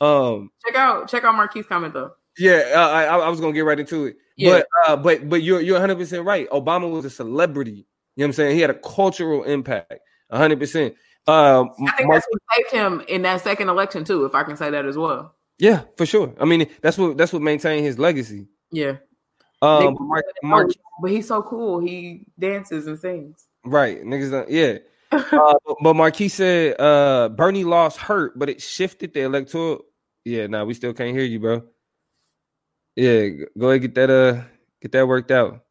[0.00, 0.50] Um.
[0.66, 2.12] Check out check out Marquis' comment though.
[2.38, 2.72] Yeah.
[2.74, 4.60] Uh, I I was gonna get right into it, Yeah.
[4.60, 6.48] but uh, but but you're you're 100 percent right.
[6.48, 7.86] Obama was a celebrity.
[8.16, 8.54] You know what I'm saying?
[8.56, 10.00] He had a cultural impact.
[10.28, 10.58] 100.
[10.58, 10.94] percent
[11.26, 11.70] Um.
[11.86, 14.56] I think Mar- that's what saved him in that second election too, if I can
[14.56, 15.34] say that as well.
[15.58, 16.34] yeah, for sure.
[16.40, 18.48] I mean, that's what that's what maintained his legacy.
[18.70, 18.96] Yeah.
[19.60, 19.82] Um.
[19.94, 21.78] Niggas Mar- don't Mar- know, but he's so cool.
[21.80, 23.46] He dances and sings.
[23.64, 24.30] right, niggas.
[24.30, 24.78] Don't, yeah.
[25.12, 29.82] uh, but- but Marquis said uh, Bernie lost hurt, but it shifted the electoral.
[30.24, 31.62] Yeah, nah, we still can't hear you, bro.
[32.96, 34.42] Yeah, go ahead get that uh
[34.80, 35.64] get that worked out.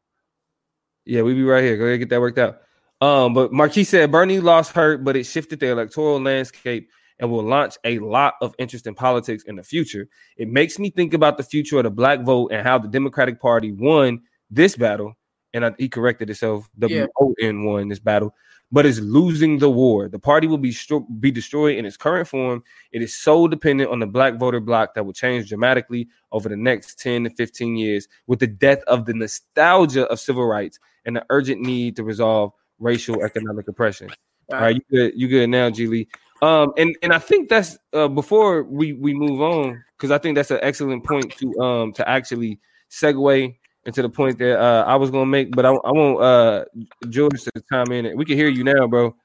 [1.05, 1.77] Yeah, we be right here.
[1.77, 2.61] Go ahead get that worked out.
[3.01, 7.43] Um, but Marquis said Bernie lost hurt, but it shifted the electoral landscape and will
[7.43, 10.07] launch a lot of interest in politics in the future.
[10.37, 13.39] It makes me think about the future of the black vote and how the Democratic
[13.39, 15.13] Party won this battle.
[15.53, 16.69] And I, he corrected himself.
[16.79, 18.33] W O N won this battle,
[18.71, 20.07] but is losing the war.
[20.07, 22.63] The party will be stro- be destroyed in its current form.
[22.91, 26.55] It is so dependent on the black voter bloc that will change dramatically over the
[26.55, 31.15] next 10 to 15 years with the death of the nostalgia of civil rights and
[31.15, 34.09] the urgent need to resolve racial economic oppression.
[34.51, 35.13] All right, you good?
[35.15, 36.07] You good now, G Lee?
[36.41, 40.35] Um, and and I think that's uh, before we we move on because I think
[40.35, 44.95] that's an excellent point to um to actually segue into the point that uh, I
[44.95, 46.65] was gonna make, but I, I want uh
[47.09, 48.17] George to chime in.
[48.17, 49.15] We can hear you now, bro.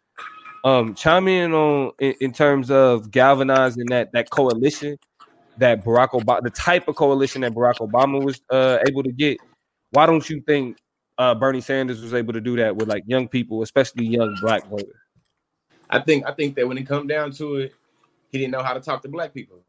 [0.64, 4.98] Um, chime in on in, in terms of galvanizing that that coalition
[5.58, 9.38] that Barack Obama, the type of coalition that Barack Obama was uh, able to get.
[9.90, 10.76] Why don't you think
[11.18, 14.66] uh, Bernie Sanders was able to do that with like young people, especially young black
[14.68, 14.94] voters?
[15.88, 17.74] I think I think that when it come down to it,
[18.30, 19.62] he didn't know how to talk to black people.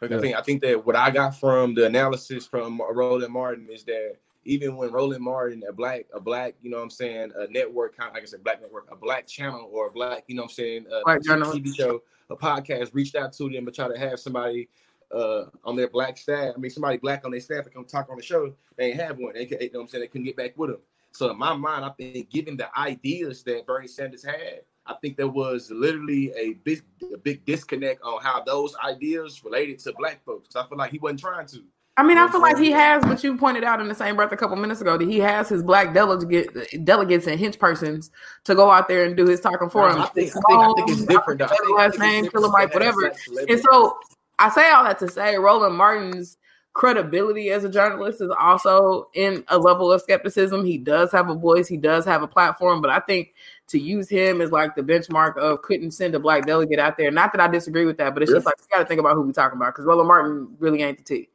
[0.00, 3.68] But I think I think that what I got from the analysis from Roland Martin
[3.70, 7.32] is that even when Roland Martin, a black, a black, you know what I'm saying,
[7.36, 10.36] a network, kind like I said, black network, a black channel or a black, you
[10.36, 11.58] know what I'm saying, a Black journalist.
[11.58, 14.68] TV show, a podcast, reached out to them to try to have somebody
[15.14, 16.54] uh on their black staff.
[16.56, 18.52] I mean, somebody black on their staff to come talk on the show.
[18.76, 19.34] They ain't have one.
[19.34, 20.80] They, you know what I'm saying, they couldn't get back with them.
[21.12, 25.16] So in my mind, I think given the ideas that Bernie Sanders had, I think
[25.16, 30.24] there was literally a big, a big disconnect on how those ideas related to black
[30.24, 30.54] folks.
[30.56, 31.62] I feel like he wasn't trying to.
[31.96, 34.30] I mean, I feel like he has, but you pointed out in the same breath
[34.30, 38.12] a couple minutes ago that he has his black delegate, delegates and hinge persons
[38.44, 40.00] to go out there and do his talking for him.
[40.00, 41.40] I think, I think, I think it's different.
[41.40, 41.46] Though.
[41.46, 43.12] I think- Last name, Killer Mike, whatever.
[43.48, 43.98] And so
[44.38, 46.36] I say all that to say Roland Martin's
[46.74, 50.64] credibility as a journalist is also in a level of skepticism.
[50.64, 53.34] He does have a voice, he does have a platform, but I think
[53.68, 57.10] to use him as like the benchmark of couldn't send a black delegate out there.
[57.10, 59.14] Not that I disagree with that, but it's just like you got to think about
[59.14, 61.28] who we're talking about because Roland Martin really ain't the T.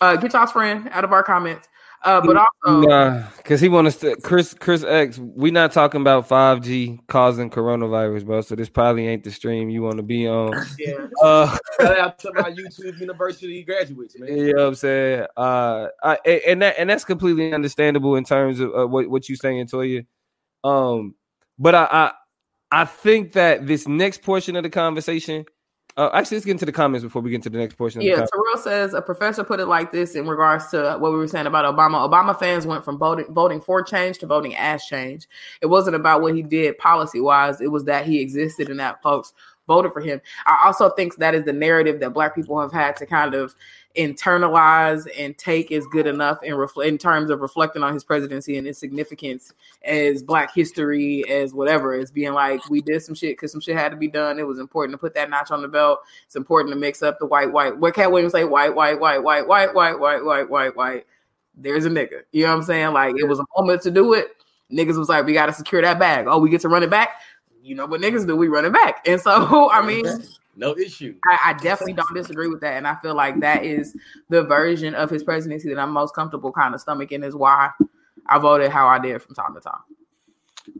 [0.00, 1.68] Uh, get y'all's friend out of our comments.
[2.04, 5.18] Uh, but also, Nah, because he wants to Chris Chris X.
[5.18, 8.40] We not talking about five G causing coronavirus, bro.
[8.42, 10.52] So this probably ain't the stream you want to be on.
[10.78, 14.36] yeah, Uh, Shout out to my YouTube University graduates, man.
[14.36, 15.26] you know what I'm saying?
[15.36, 16.14] Uh, I,
[16.46, 20.06] and that and that's completely understandable in terms of uh, what what you saying, Toya.
[20.62, 21.14] Um,
[21.58, 22.12] but I, I
[22.70, 25.44] I think that this next portion of the conversation.
[25.96, 28.00] Uh, actually, let's get into the comments before we get into the next portion.
[28.00, 30.96] Of the Yeah, con- Terrell says a professor put it like this in regards to
[30.98, 32.06] what we were saying about Obama.
[32.06, 35.26] Obama fans went from voting voting for change to voting as change.
[35.62, 39.02] It wasn't about what he did policy wise; it was that he existed and that
[39.02, 39.32] folks
[39.66, 40.20] voted for him.
[40.44, 43.54] I also think that is the narrative that Black people have had to kind of
[43.96, 48.58] internalize and take as good enough in refl- in terms of reflecting on his presidency
[48.58, 49.52] and its significance
[49.84, 53.76] as Black history, as whatever, as being like we did some shit because some shit
[53.76, 54.38] had to be done.
[54.38, 56.00] It was important to put that notch on the belt.
[56.24, 57.76] It's important to mix up the white, white.
[57.76, 58.44] What Katt Williams say?
[58.44, 61.06] White, white, white, white, white, white, white, white, white, white.
[61.56, 62.22] There's a nigga.
[62.32, 62.92] You know what I'm saying?
[62.92, 64.28] Like it was a moment to do it.
[64.70, 66.26] Niggas was like, we got to secure that bag.
[66.28, 67.20] Oh, we get to run it back.
[67.62, 68.36] You know what niggas do?
[68.36, 69.06] We run it back.
[69.08, 70.04] And so, I mean,
[70.56, 71.16] no issue.
[71.26, 72.76] I, I definitely don't disagree with that.
[72.76, 73.96] And I feel like that is
[74.28, 77.70] the version of his presidency that I'm most comfortable kind of stomaching is why
[78.28, 79.80] I voted how I did from time to time.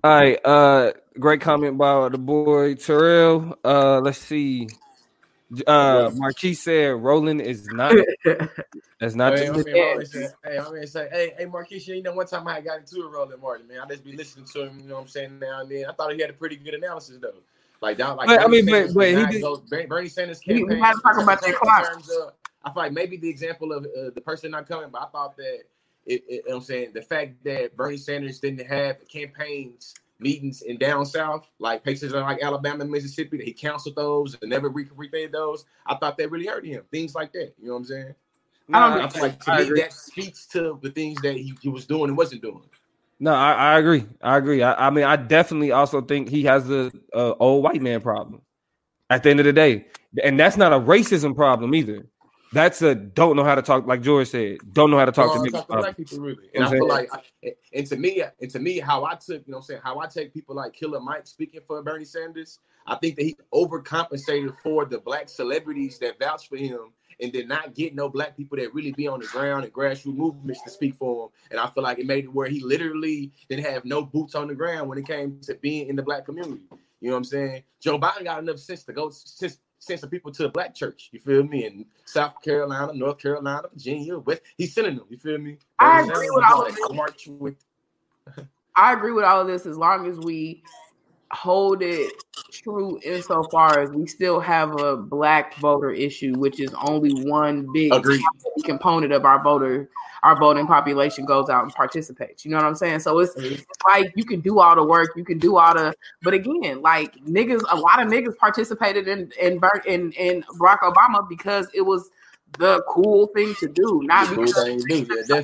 [0.03, 3.57] All right, uh, great comment by the boy Terrell.
[3.65, 4.69] Uh, let's see.
[5.67, 7.95] Uh, Marquis said Roland is not.
[9.01, 9.39] That's not.
[9.39, 12.03] Hey, I the- mean, I always say, hey, I always say, hey, hey, Marquisha, you
[12.03, 13.81] know, one time I got into a Roland Martin, man.
[13.81, 15.85] I just be listening to him, you know what I'm saying, now and then.
[15.87, 17.35] I thought he had a pretty good analysis, though.
[17.83, 19.41] Like, down, like, But, I mean, but- Sanders but did he
[19.81, 20.79] did- Bernie Sanders We- we campaign.
[20.81, 21.87] gotta talk about that in clock.
[21.93, 22.33] terms of-
[22.65, 25.37] I feel like maybe the example of uh, the person not coming, but I thought
[25.37, 25.61] that,
[26.07, 29.95] it, it, you know what I'm saying, the fact that Bernie Sanders didn't have campaigns,
[30.19, 34.69] meetings in down south, like places like Alabama, Mississippi, that he canceled those and never
[34.71, 35.65] re- replayed those.
[35.87, 36.83] I thought that really hurt him.
[36.91, 37.53] Things like that.
[37.61, 38.15] You know what I'm saying?
[38.73, 39.81] I don't I feel like to I me agree.
[39.83, 42.65] that speaks to the things that he, he was doing and wasn't doing.
[43.19, 44.05] No, I, I agree.
[44.21, 44.63] I agree.
[44.63, 48.43] I, I mean, I definitely also think he has the uh, old white man problem.
[49.09, 49.87] At the end of the day,
[50.25, 52.09] and that's not a racism problem either.
[52.53, 55.33] That's a don't know how to talk, like George said, don't know how to talk
[55.33, 56.49] to talk to black people really.
[56.57, 59.47] And I'm I feel like, I- and to me, and to me, how I took,
[59.47, 62.59] you know, I'm saying how I take people like Killer Mike speaking for Bernie Sanders.
[62.89, 67.49] I think that he overcompensated for the black celebrities that vouched for him and did
[67.49, 70.71] not get no black people that really be on the ground and grassroots movements to
[70.71, 71.31] speak for him.
[71.51, 74.49] And I feel like it made it where he literally didn't have no boots on
[74.49, 76.63] the ground when it came to being in the black community.
[77.01, 77.63] You know what I'm saying?
[77.81, 81.11] Joe Biden got enough sense to go send some people to the black church.
[81.13, 81.67] You feel me?
[81.67, 84.43] In South Carolina, North Carolina, Virginia, West.
[84.57, 85.07] He's sending them.
[85.09, 85.59] You feel me?
[85.79, 86.91] I agree with all of this.
[86.91, 87.57] March with
[88.75, 90.63] I agree with all of this as long as we
[91.31, 92.13] hold it
[92.53, 97.93] true insofar as we still have a black voter issue, which is only one big
[98.65, 99.89] component of our voter
[100.23, 102.45] our voting population goes out and participates.
[102.45, 102.99] You know what I'm saying?
[103.01, 103.53] So it's, Mhm.
[103.53, 106.83] it's like you can do all the work, you can do all the, but again,
[106.83, 111.83] like niggas, a lot of niggas participated in in in, in Barack Obama because it
[111.83, 112.11] was
[112.59, 115.43] the cool thing to do, not because thing to do, yeah,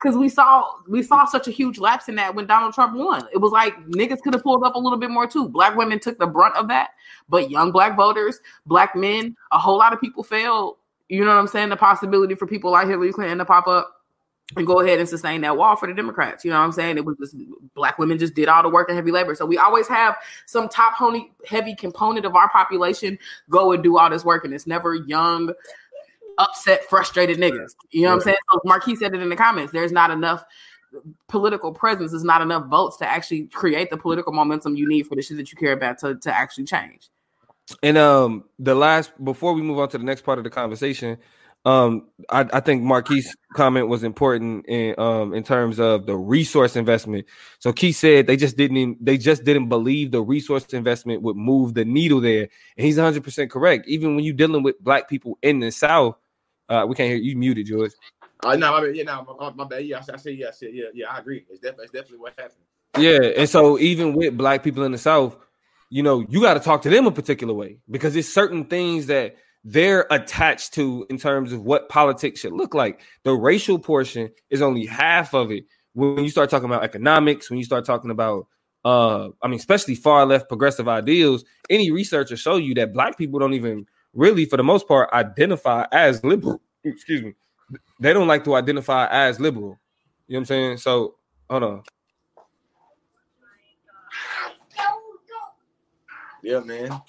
[0.00, 3.26] because we saw we saw such a huge lapse in that when Donald Trump won.
[3.32, 5.48] It was like niggas could have pulled up a little bit more too.
[5.48, 6.90] Black women took the brunt of that,
[7.28, 10.76] but young black voters, black men, a whole lot of people failed.
[11.08, 11.68] You know what I'm saying?
[11.68, 14.02] The possibility for people like Hillary Clinton to pop up
[14.56, 16.44] and go ahead and sustain that wall for the Democrats.
[16.44, 16.96] You know what I'm saying?
[16.98, 17.36] It was just
[17.74, 19.34] black women just did all the work and heavy labor.
[19.34, 23.18] So we always have some top honey, heavy component of our population
[23.50, 25.52] go and do all this work, and it's never young,
[26.38, 27.74] upset, frustrated niggas.
[27.90, 28.36] You know what I'm saying?
[28.52, 29.72] So Marquis said it in the comments.
[29.72, 30.44] There's not enough
[31.28, 32.12] political presence.
[32.12, 35.36] There's not enough votes to actually create the political momentum you need for the shit
[35.38, 37.08] that you care about to, to actually change.
[37.82, 41.18] And um, the last before we move on to the next part of the conversation,
[41.64, 46.74] um, I, I think Marquis' comment was important in um in terms of the resource
[46.74, 47.26] investment.
[47.60, 51.74] So Keith said they just didn't they just didn't believe the resource investment would move
[51.74, 53.86] the needle there, and he's 100 percent correct.
[53.86, 56.16] Even when you're dealing with black people in the South,
[56.72, 57.92] uh, we can't hear you muted, George.
[58.42, 58.96] Uh, no, my bad.
[58.96, 59.84] Yeah, no, my, my bad.
[59.84, 61.06] Yeah, I, I say yeah, I said yeah, yeah.
[61.10, 61.44] I agree.
[61.50, 62.64] It's definitely, it's definitely what happened.
[62.98, 65.36] Yeah, and so even with black people in the South,
[65.90, 69.06] you know, you got to talk to them a particular way because it's certain things
[69.06, 73.00] that they're attached to in terms of what politics should look like.
[73.24, 75.64] The racial portion is only half of it.
[75.94, 78.46] When you start talking about economics, when you start talking about
[78.84, 83.16] uh I mean especially far left progressive ideals, any research will show you that black
[83.16, 86.60] people don't even really for the most part identify as liberal.
[86.84, 87.34] Excuse me.
[88.00, 89.78] They don't like to identify as liberal.
[90.26, 90.76] You know what I'm saying?
[90.78, 91.16] So,
[91.48, 91.82] hold on.
[96.42, 97.00] Yeah, man.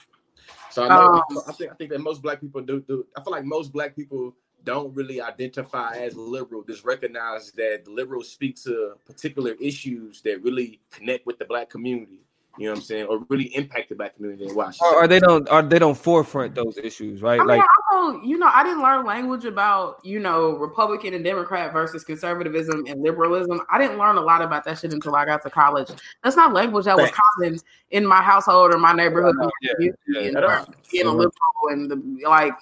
[0.69, 1.23] So I know.
[1.29, 3.05] Um, I think I think that most black people do do.
[3.17, 6.63] I feel like most black people don't really identify as liberal.
[6.63, 12.21] Just recognize that liberals speak to particular issues that really connect with the black community.
[12.57, 14.87] You know what I'm saying, or really impact the black community in Washington.
[14.93, 17.39] or, or they don't or they don't forefront those issues, right?
[17.39, 21.23] I mean, Like also, you know, I didn't learn language about, you know, Republican and
[21.23, 23.61] Democrat versus conservatism and liberalism.
[23.71, 25.89] I didn't learn a lot about that shit until I got to college.
[26.23, 27.57] That's not language that was common
[27.89, 29.35] in my household or my neighborhood.
[29.61, 30.67] Yeah, yeah, being, at all.
[30.91, 31.17] being a mm-hmm.
[31.17, 31.33] liberal
[31.69, 32.53] and the, like,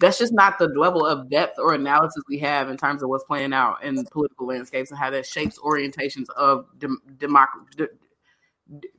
[0.00, 3.24] that's just not the level of depth or analysis we have in terms of what's
[3.24, 7.88] playing out in political landscapes and how that shapes orientations of dem- democ- de-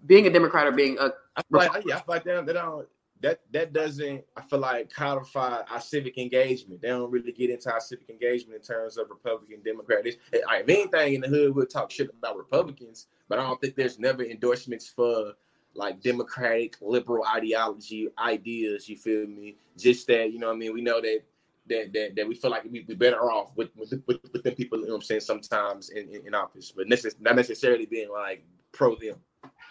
[0.06, 2.46] being a Democrat or being a I feel like yeah, I feel like they don't,
[2.46, 2.88] they don't
[3.22, 6.82] that that doesn't I feel like codify our civic engagement.
[6.82, 10.06] They don't really get into our civic engagement in terms of Republican Democrat.
[10.08, 13.60] It's- I- If anything in the hood, we'll talk shit about Republicans, but I don't
[13.62, 15.34] think there's never endorsements for
[15.76, 18.90] like democratic liberal ideology ideas.
[18.90, 19.58] You feel me?
[19.78, 20.74] Just that you know what I mean.
[20.74, 21.22] We know that.
[21.68, 24.56] That, that, that we feel like we, we better off with with, with, with them
[24.56, 27.86] people, you know what I'm saying, sometimes in, in, in office, but necess- not necessarily
[27.86, 29.18] being like pro them.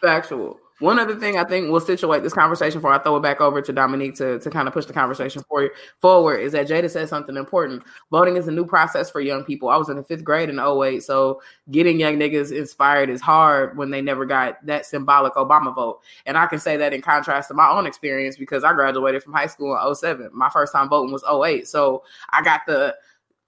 [0.00, 0.60] Factual.
[0.80, 3.60] One other thing I think will situate this conversation before I throw it back over
[3.60, 5.68] to Dominique to, to kind of push the conversation for
[6.00, 7.82] forward is that Jada said something important.
[8.12, 9.70] Voting is a new process for young people.
[9.70, 13.76] I was in the fifth grade in 08, so getting young niggas inspired is hard
[13.76, 16.00] when they never got that symbolic Obama vote.
[16.26, 19.32] And I can say that in contrast to my own experience because I graduated from
[19.32, 20.30] high school in 07.
[20.32, 21.66] My first time voting was 08.
[21.66, 22.94] So I got the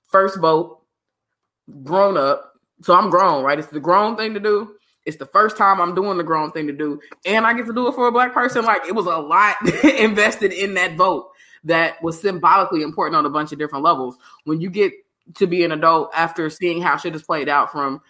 [0.02, 0.80] first vote
[1.84, 2.54] grown up.
[2.82, 3.58] So I'm grown, right?
[3.58, 4.74] It's the grown thing to do.
[5.11, 7.75] It's the first time I'm doing the grown thing to do, and I get to
[7.75, 8.64] do it for a black person.
[8.64, 11.31] Like it was a lot invested in that vote
[11.64, 14.16] that was symbolically important on a bunch of different levels.
[14.44, 14.92] When you get
[15.35, 18.01] to be an adult after seeing how shit has played out from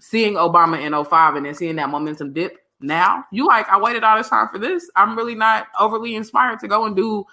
[0.00, 4.04] seeing Obama in 05 and then seeing that momentum dip now, you like, I waited
[4.04, 4.88] all this time for this.
[4.96, 7.24] I'm really not overly inspired to go and do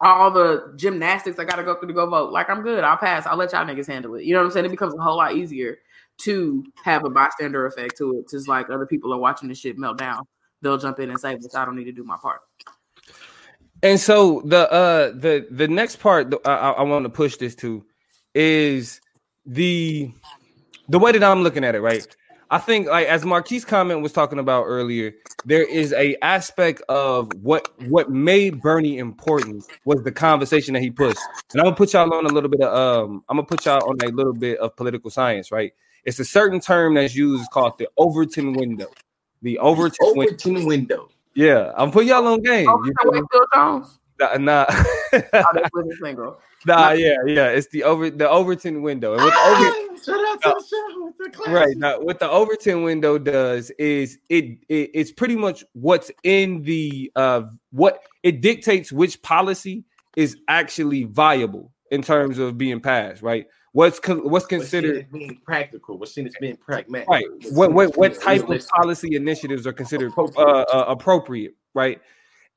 [0.00, 2.32] all the gymnastics I got to go through to go vote.
[2.32, 2.84] Like, I'm good.
[2.84, 3.26] I'll pass.
[3.26, 4.24] I'll let y'all niggas handle it.
[4.24, 4.66] You know what I'm saying?
[4.66, 5.78] It becomes a whole lot easier
[6.18, 8.30] to have a bystander effect to it.
[8.30, 10.24] Just like other people are watching this shit melt down.
[10.62, 12.40] They'll jump in and say, "But I don't need to do my part."
[13.82, 17.84] And so the uh the the next part I I want to push this to
[18.34, 19.00] is
[19.44, 20.10] the
[20.88, 22.06] the way that I'm looking at it, right?
[22.50, 25.12] I think like as Marquis comment was talking about earlier,
[25.44, 30.90] there is a aspect of what what made Bernie important was the conversation that he
[30.90, 31.20] pushed.
[31.52, 32.72] And I'm gonna put y'all on a little bit of
[33.08, 35.72] um I'm gonna put y'all on a little bit of political science, right?
[36.06, 38.86] It's a certain term that's used called the Overton window.
[39.42, 40.20] The Overton window.
[40.22, 41.08] Overton window.
[41.34, 42.68] Yeah, I'm putting y'all on game.
[42.68, 43.98] Oh, You so wait, Phil Jones.
[44.18, 44.66] Nah, nah.
[45.12, 45.20] Oh,
[45.52, 46.38] that's living single.
[46.66, 47.48] Nah, yeah, yeah.
[47.50, 49.12] It's the over the Overton window.
[49.12, 51.42] And what the over, Ah, Shout out to the show.
[51.46, 56.10] The right now, what the Overton window does is it, it it's pretty much what's
[56.24, 59.84] in the uh what it dictates which policy
[60.16, 63.46] is actually viable in terms of being passed, right?
[63.76, 65.98] What's con- what's considered being practical?
[65.98, 67.10] What's seen as being pragmatic?
[67.10, 67.26] right.
[67.30, 72.00] What's what what what type of policy initiatives are considered uh, uh, appropriate right?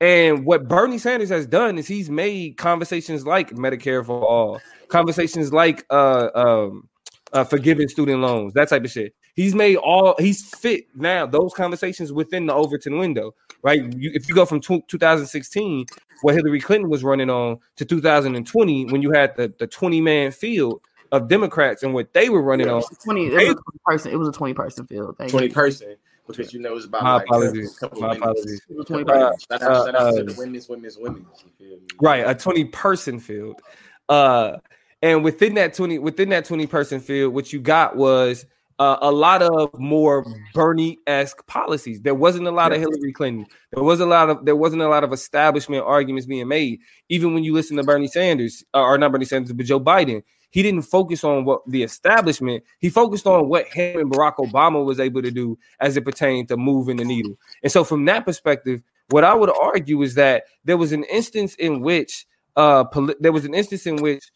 [0.00, 5.52] And what bernie sanders has done is he's made conversations like medicare for all conversations
[5.52, 6.88] like uh um
[7.34, 9.14] uh, forgiving student loans that type of shit.
[9.34, 13.82] He's made all he's fit now those conversations within the overton window right?
[13.94, 15.84] You, if you go from tw 2016
[16.22, 20.30] what hillary clinton was running on to 2020 when you had the, the 20 man
[20.30, 20.80] field
[21.12, 23.26] of democrats and what they were running on Twenty.
[23.26, 24.12] It was a 20 person.
[24.12, 25.16] It was a twenty person field.
[25.18, 25.38] Thank you.
[25.38, 25.96] Twenty person,
[26.26, 27.76] because you know it's about My like apologies.
[27.76, 28.60] a couple My apologies.
[28.68, 29.38] It was a 20 Uh, person.
[29.50, 31.26] Shout out, shout out to uh, the women's, women's, women's.
[31.44, 31.82] You feel me?
[32.00, 33.60] right a 20 person field
[34.08, 34.56] uh
[35.02, 38.46] and within that 20 within that 20 person field what you got was
[38.78, 43.82] uh, a lot of more bernie-esque policies there wasn't a lot of hillary clinton there
[43.84, 46.80] was a lot of there wasn't a lot of establishment arguments being made
[47.10, 50.22] even when you listen to bernie sanders uh, or not bernie sanders but joe biden
[50.50, 54.84] he didn't focus on what the establishment he focused on what him and barack obama
[54.84, 57.36] was able to do as it pertained to moving the needle.
[57.62, 61.54] And so from that perspective what i would argue is that there was an instance
[61.54, 62.26] in which
[62.56, 64.30] uh poli- there was an instance in which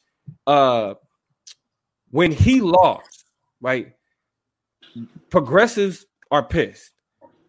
[0.46, 0.94] uh
[2.10, 3.26] when he lost
[3.60, 3.92] right
[5.30, 6.92] progressives are pissed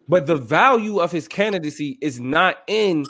[0.08, 3.04] but the value of his candidacy is not in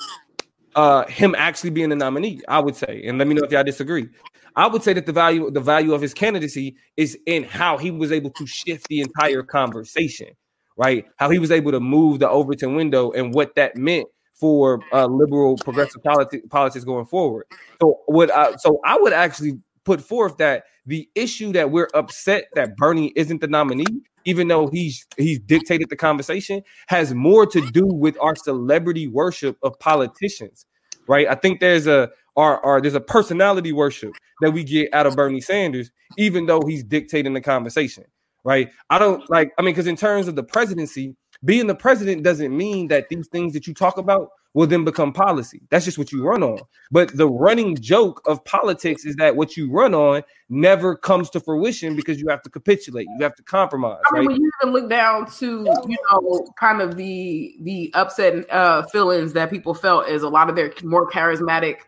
[0.74, 3.02] uh him actually being the nominee i would say.
[3.06, 4.08] And let me know if y'all disagree
[4.56, 7.90] i would say that the value the value of his candidacy is in how he
[7.90, 10.28] was able to shift the entire conversation
[10.76, 14.80] right how he was able to move the overton window and what that meant for
[14.92, 17.46] uh, liberal progressive politi- politics going forward
[17.80, 22.44] so what I, so i would actually put forth that the issue that we're upset
[22.54, 27.60] that bernie isn't the nominee even though he's he's dictated the conversation, has more to
[27.70, 30.66] do with our celebrity worship of politicians,
[31.06, 31.26] right?
[31.28, 35.16] I think there's a our, our there's a personality worship that we get out of
[35.16, 38.04] Bernie Sanders, even though he's dictating the conversation,
[38.44, 38.70] right?
[38.90, 42.56] I don't like, I mean, because in terms of the presidency, being the president doesn't
[42.56, 45.60] mean that these things that you talk about will then become policy.
[45.68, 46.60] That's just what you run on.
[46.90, 51.40] But the running joke of politics is that what you run on never comes to
[51.40, 54.32] fruition because you have to capitulate, you have to compromise, I mean, right?
[54.32, 59.34] when you even look down to you know, kind of the the upset uh, feelings
[59.34, 61.80] that people felt as a lot of their more charismatic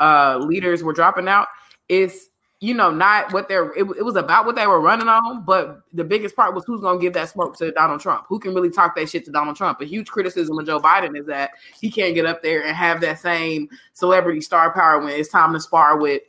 [0.00, 1.48] uh, leaders were dropping out,
[1.88, 2.26] it's
[2.60, 3.72] you know not what they're.
[3.72, 6.80] It, it was about what they were running on, but the biggest part was who's
[6.80, 8.26] going to give that smoke to Donald Trump.
[8.28, 9.80] Who can really talk that shit to Donald Trump?
[9.80, 13.00] A huge criticism of Joe Biden is that he can't get up there and have
[13.00, 16.22] that same celebrity star power when it's time to spar with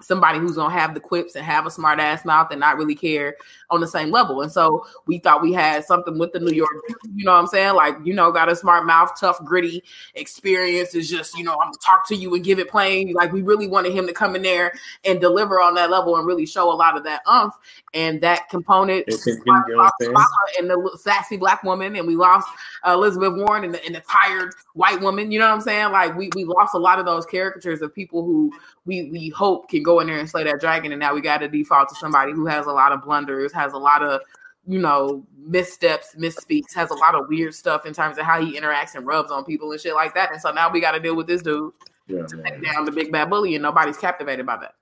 [0.00, 2.94] somebody who's gonna have the quips and have a smart ass mouth and not really
[2.94, 3.36] care
[3.70, 4.42] on the same level.
[4.42, 6.70] And so we thought we had something with the New York,
[7.14, 7.74] you know what I'm saying?
[7.74, 9.82] Like, you know, got a smart mouth, tough, gritty
[10.14, 13.12] experience is just, you know, I'm gonna talk to you and give it plain.
[13.12, 14.72] Like we really wanted him to come in there
[15.04, 17.54] and deliver on that level and really show a lot of that umph
[17.94, 19.06] and that component.
[19.06, 20.14] They think, you know what I'm saying?
[20.14, 22.48] Obama and the sassy black woman, and we lost
[22.86, 25.30] uh, Elizabeth Warren and the, and the tired white woman.
[25.30, 25.92] You know what I'm saying?
[25.92, 28.52] Like we we lost a lot of those caricatures of people who
[28.90, 31.38] we we hope can go in there and slay that dragon, and now we got
[31.38, 34.20] to default to somebody who has a lot of blunders, has a lot of
[34.66, 38.58] you know missteps, misspeaks, has a lot of weird stuff in terms of how he
[38.58, 40.32] interacts and rubs on people and shit like that.
[40.32, 41.72] And so now we got to deal with this dude
[42.08, 44.74] Yeah, to take down the big bad bully, and nobody's captivated by that,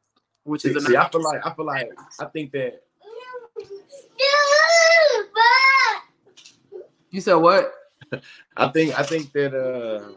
[0.44, 2.82] which is See, a see, I feel like I feel like I think that
[7.10, 7.74] you said what?
[8.56, 10.14] I think I think that uh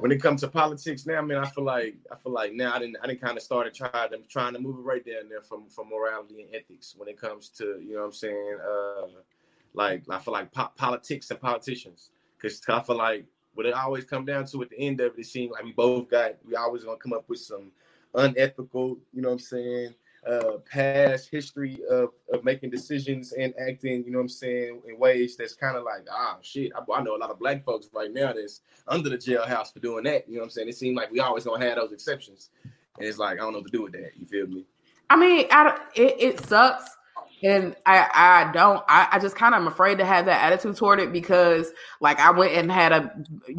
[0.00, 2.74] when it comes to politics now, I man, I feel like I feel like now
[2.74, 5.30] I didn't I didn't kind of started trying to trying to move it right and
[5.30, 8.58] there from from morality and ethics when it comes to you know what I'm saying
[8.66, 9.06] uh
[9.74, 12.10] like I feel like po- politics and politicians.
[12.36, 15.20] Because I feel like what it always come down to at the end of it,
[15.20, 17.70] it seems like we both got we always gonna come up with some
[18.14, 19.94] unethical, you know what I'm saying,
[20.26, 24.98] uh past history of, of making decisions and acting, you know what I'm saying, in
[24.98, 26.72] ways that's kind of like, ah shit.
[26.76, 29.80] I, I know a lot of black folks right now that's under the jailhouse for
[29.80, 30.28] doing that.
[30.28, 30.68] You know what I'm saying?
[30.68, 32.50] It seems like we always gonna have those exceptions.
[32.98, 34.10] And it's like I don't know what to do with that.
[34.18, 34.64] You feel me?
[35.08, 36.84] I mean, I, it, it sucks.
[37.42, 40.76] And I, I don't, I, I just kind of am afraid to have that attitude
[40.76, 43.10] toward it because, like, I went and had a,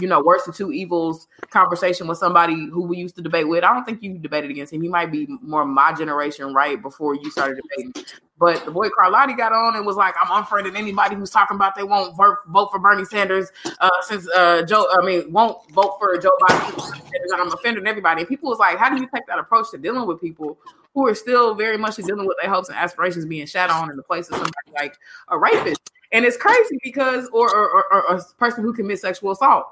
[0.02, 3.64] you know, worse of two evils conversation with somebody who we used to debate with.
[3.64, 4.82] I don't think you debated against him.
[4.82, 8.06] He might be more my generation, right before you started debating.
[8.38, 11.76] But the boy Carlotti got on and was like, "I'm unfriending anybody who's talking about
[11.76, 12.38] they won't vote,
[12.72, 14.88] for Bernie Sanders uh, since uh, Joe.
[14.92, 17.04] I mean, won't vote for Joe Biden.
[17.36, 20.08] I'm offending everybody." And people was like, "How do you take that approach to dealing
[20.08, 20.58] with people
[20.94, 23.98] who are still very much dealing with their hopes and aspirations being shat on in
[23.98, 24.98] the place of somebody like
[25.30, 29.32] a rapist?" And it's crazy because, or or, or, or a person who commits sexual
[29.32, 29.66] assault,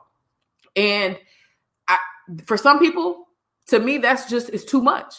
[0.76, 1.18] and
[1.88, 1.98] I,
[2.46, 3.28] for some people,
[3.68, 5.16] to me, that's just it's too much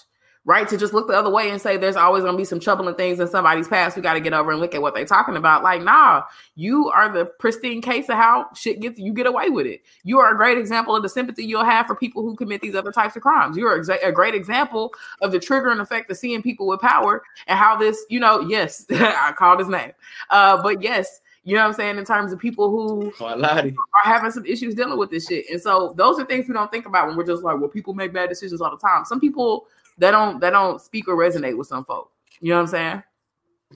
[0.51, 0.67] right?
[0.69, 2.97] To just look the other way and say there's always going to be some troubling
[2.97, 3.95] things in somebody's past.
[3.95, 5.63] We got to get over and look at what they're talking about.
[5.63, 6.25] Like, nah,
[6.57, 9.83] you are the pristine case of how shit gets you get away with it.
[10.03, 12.75] You are a great example of the sympathy you'll have for people who commit these
[12.75, 13.57] other types of crimes.
[13.57, 17.23] You are exa- a great example of the triggering effect of seeing people with power
[17.47, 19.93] and how this, you know, yes, I called his name,
[20.31, 21.21] uh, but yes.
[21.43, 21.97] You know what I'm saying?
[21.97, 23.77] In terms of people who Oh, I lied to you.
[24.05, 25.47] are having some issues dealing with this shit.
[25.51, 27.95] And so those are things we don't think about when we're just like, well, people
[27.95, 29.07] make bad decisions all the time.
[29.07, 29.67] Some people
[30.01, 32.11] they don't they don't speak or resonate with some folk.
[32.41, 33.03] You know what I'm saying?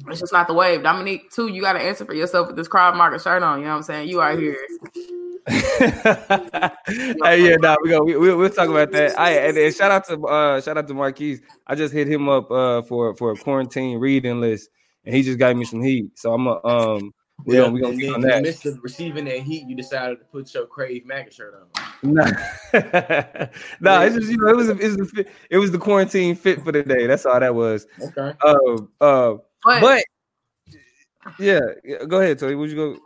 [0.09, 0.83] It's just not the wave.
[0.83, 3.61] Dominique, too, you gotta answer for yourself with this crowd market shirt on.
[3.61, 4.09] You know what I'm saying?
[4.09, 4.57] You out here.
[5.47, 8.03] hey, yeah, nah, we go.
[8.03, 9.19] We, we, we'll talk about that.
[9.21, 11.43] I and, and shout out to uh shout out to Marquise.
[11.67, 14.71] I just hit him up uh for for a quarantine reading list,
[15.05, 16.19] and he just got me some heat.
[16.19, 17.13] So I'm a um
[17.45, 18.43] we Yeah, gonna we gonna and get on that.
[18.43, 21.85] midst of receiving that heat, you decided to put your Crave MAGA shirt on.
[22.03, 22.25] Nah,
[23.81, 25.79] nah, it's just you know it was a, it was the fit, it was the
[25.79, 27.07] quarantine fit for the day.
[27.07, 27.87] That's all that was.
[28.01, 28.33] Okay.
[28.43, 30.05] Uh, uh, But, but
[31.39, 32.55] yeah, yeah, go ahead, Tony.
[32.55, 32.99] Would you go?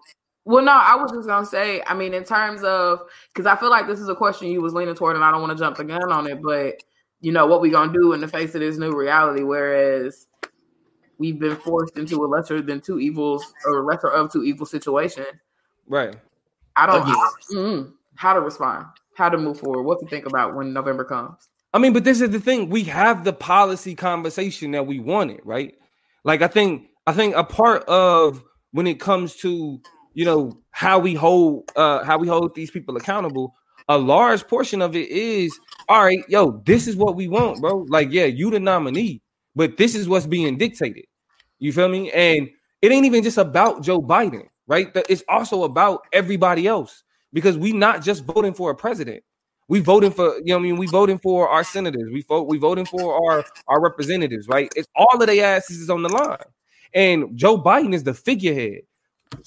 [0.44, 3.02] well, no, I was just gonna say, I mean, in terms of
[3.32, 5.42] because I feel like this is a question you was leaning toward, and I don't
[5.42, 6.82] want to jump the gun on it, but
[7.20, 10.26] you know what we gonna do in the face of this new reality, whereas
[11.18, 15.26] we've been forced into a lesser than two evils or lesser of two evil situation.
[15.86, 16.16] Right.
[16.76, 17.16] I don't Again.
[17.52, 21.48] mm, how to respond, how to move forward, what to think about when November comes.
[21.74, 22.70] I mean, but this is the thing.
[22.70, 25.74] We have the policy conversation that we wanted, right?
[26.24, 28.42] Like I think I think a part of
[28.72, 29.80] when it comes to,
[30.14, 33.54] you know, how we hold uh how we hold these people accountable,
[33.88, 35.58] a large portion of it is
[35.88, 37.86] all right, yo, this is what we want, bro.
[37.88, 39.22] Like, yeah, you the nominee,
[39.58, 41.04] but this is what's being dictated.
[41.58, 42.12] You feel me?
[42.12, 42.48] And
[42.80, 44.86] it ain't even just about Joe Biden, right?
[45.08, 47.02] It's also about everybody else
[47.32, 49.24] because we not just voting for a president.
[49.66, 52.08] We voting for, you know, I mean, we voting for our senators.
[52.12, 54.72] We vote, we voting for our our representatives, right?
[54.76, 56.38] It's all of their asses is on the line,
[56.94, 58.82] and Joe Biden is the figurehead.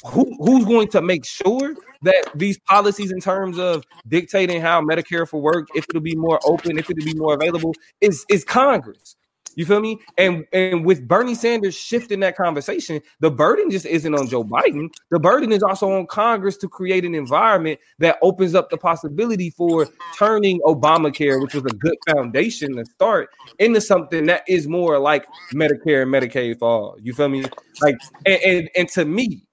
[0.06, 5.28] Who who's going to make sure that these policies in terms of dictating how Medicare
[5.28, 9.16] for work, if it'll be more open, if it'll be more available, is is Congress.
[9.56, 10.00] You feel me?
[10.18, 14.90] And and with Bernie Sanders shifting that conversation, the burden just isn't on Joe Biden.
[15.10, 19.50] The burden is also on Congress to create an environment that opens up the possibility
[19.50, 19.88] for
[20.18, 23.30] turning Obamacare, which was a good foundation to start,
[23.60, 26.98] into something that is more like Medicare and Medicaid for all.
[27.02, 27.46] You feel me?
[27.82, 29.44] Like, and and, and to me,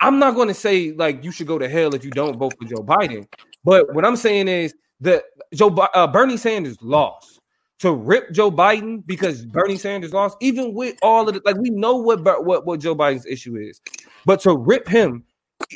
[0.00, 2.54] I'm not going to say like you should go to hell if you don't vote
[2.58, 3.26] for Joe Biden.
[3.64, 7.37] But what I'm saying is that Joe uh, Bernie Sanders lost
[7.78, 11.70] to rip Joe Biden because Bernie Sanders lost, even with all of it, like we
[11.70, 13.80] know what what what Joe Biden's issue is,
[14.26, 15.24] but to rip him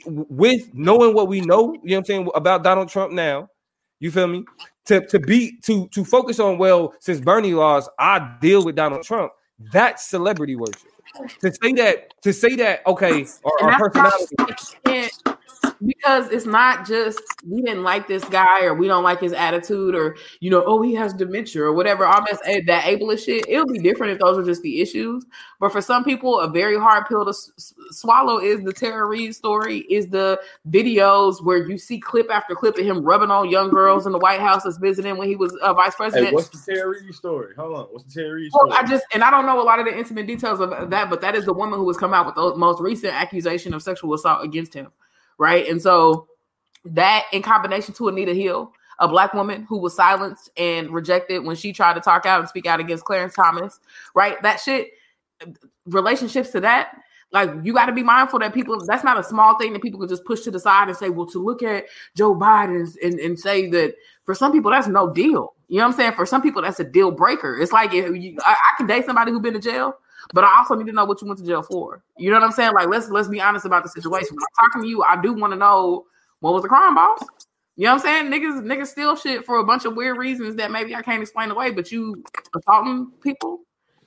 [0.06, 3.48] with knowing what we know, you know what I'm saying about Donald Trump now,
[4.00, 4.44] you feel me?
[4.86, 9.04] To to be to to focus on well, since Bernie lost, I deal with Donald
[9.04, 9.32] Trump.
[9.72, 10.90] That's celebrity worship.
[11.40, 13.26] To say that, to say that, okay, And
[13.60, 15.10] that's personality.
[15.82, 19.02] Why I can't- because it's not just we didn't like this guy or we don't
[19.04, 22.84] like his attitude or you know oh he has dementia or whatever all that that
[22.84, 25.24] ableist shit it'll be different if those are just the issues
[25.60, 29.34] but for some people a very hard pill to s- swallow is the Tara Reade
[29.34, 33.70] story is the videos where you see clip after clip of him rubbing on young
[33.70, 36.48] girls in the White House that's visiting when he was uh, vice president Hey, what's
[36.48, 37.54] the Terry Reid story?
[37.56, 37.84] Hold on.
[37.90, 38.84] What's the Terry Reid well, story?
[38.84, 41.20] I just and I don't know a lot of the intimate details of that, but
[41.20, 44.14] that is the woman who has come out with the most recent accusation of sexual
[44.14, 44.88] assault against him,
[45.42, 45.68] right?
[45.68, 46.28] And so
[46.84, 51.56] that, in combination to Anita Hill, a black woman who was silenced and rejected when
[51.56, 53.80] she tried to talk out and speak out against Clarence Thomas,
[54.14, 54.40] right?
[54.42, 54.92] That shit,
[55.86, 56.96] relationships to that.
[57.32, 58.78] Like you got to be mindful that people.
[58.86, 61.08] That's not a small thing that people can just push to the side and say,
[61.08, 65.10] "Well, to look at Joe Biden and, and say that for some people that's no
[65.10, 66.12] deal." You know what I'm saying?
[66.12, 67.58] For some people, that's a deal breaker.
[67.58, 69.94] It's like if you, I, I can date somebody who's been to jail,
[70.32, 72.02] but I also need to know what you went to jail for.
[72.16, 72.72] You know what I'm saying?
[72.72, 74.28] Like let's let's be honest about the situation.
[74.30, 76.06] When I'm talking to you, I do want to know
[76.40, 77.22] what was the crime, boss.
[77.76, 78.32] You know what I'm saying?
[78.32, 81.50] Niggas niggas steal shit for a bunch of weird reasons that maybe I can't explain
[81.50, 81.70] away.
[81.70, 82.22] But you
[82.56, 83.60] assaulting people,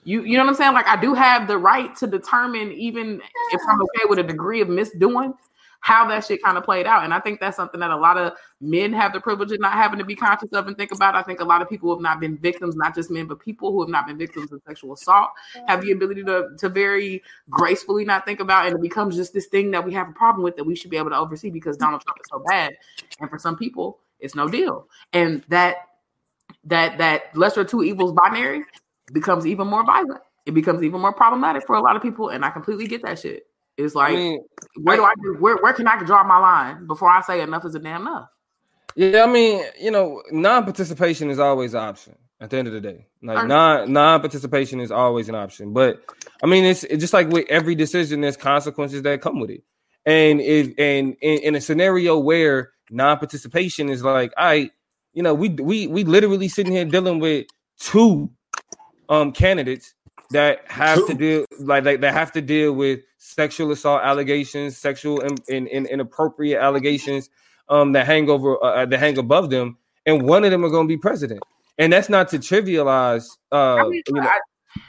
[0.03, 0.73] you you know what I'm saying?
[0.73, 3.21] Like I do have the right to determine even
[3.51, 5.33] if I'm okay with a degree of misdoing.
[5.85, 7.03] How that shit kind of played out.
[7.03, 9.73] And I think that's something that a lot of men have the privilege of not
[9.73, 11.13] having to be conscious of and think about.
[11.13, 13.71] I think a lot of people have not been victims, not just men, but people
[13.71, 15.29] who have not been victims of sexual assault
[15.67, 17.21] have the ability to, to very
[17.51, 18.65] gracefully not think about.
[18.65, 20.89] And it becomes just this thing that we have a problem with that we should
[20.89, 22.73] be able to oversee because Donald Trump is so bad.
[23.19, 24.87] And for some people, it's no deal.
[25.13, 25.75] And that
[26.63, 28.63] that that lesser two evils binary
[29.13, 30.21] becomes even more violent.
[30.47, 32.29] It becomes even more problematic for a lot of people.
[32.29, 33.45] And I completely get that shit.
[33.77, 34.45] It's like, I mean,
[34.81, 35.35] where do I do?
[35.39, 38.29] Where where can I draw my line before I say enough is a damn enough?
[38.95, 42.79] Yeah, I mean, you know, non-participation is always an option at the end of the
[42.79, 43.07] day.
[43.21, 45.73] Like non non-participation is always an option.
[45.73, 46.01] But
[46.43, 49.63] I mean, it's, it's just like with every decision, there's consequences that come with it.
[50.05, 54.71] And if and in, in a scenario where non-participation is like, I, right,
[55.13, 57.47] you know, we we we literally sitting here dealing with
[57.79, 58.29] two
[59.09, 59.94] um candidates
[60.31, 65.21] that have to deal like, like that have to deal with sexual assault allegations, sexual
[65.21, 67.29] and, and, and inappropriate allegations
[67.69, 70.69] um, that hang over uh, uh, that hang above them, and one of them are
[70.69, 71.41] going to be president.
[71.77, 73.27] And that's not to trivialize.
[73.51, 74.39] Uh, I mean, you know, I,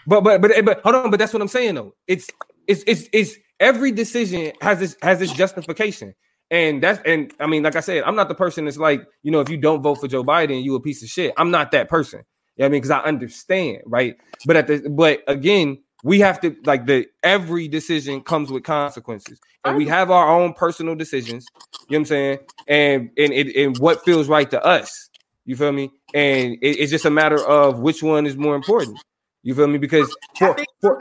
[0.07, 1.11] but but but but hold on.
[1.11, 1.95] But that's what I'm saying though.
[2.07, 2.29] It's
[2.67, 6.15] it's it's it's every decision has this has this justification.
[6.51, 9.33] And that's and I mean, like I said, I'm not the person that's like, you
[9.33, 11.35] know, if you don't vote for Joe Biden, you a piece of shit.
[11.37, 12.23] I'm not that person.
[12.57, 14.17] You know I mean, because I understand, right?
[14.47, 19.41] But at the but again, we have to like the every decision comes with consequences.
[19.65, 21.45] And we have our own personal decisions
[21.89, 22.39] you know what i'm saying?
[22.69, 25.11] And and, and what feels right to us
[25.45, 25.91] you feel me?
[26.15, 28.99] And it, it's just a matter of which one is more important
[29.43, 29.79] you feel me?
[29.79, 31.01] Because for, for,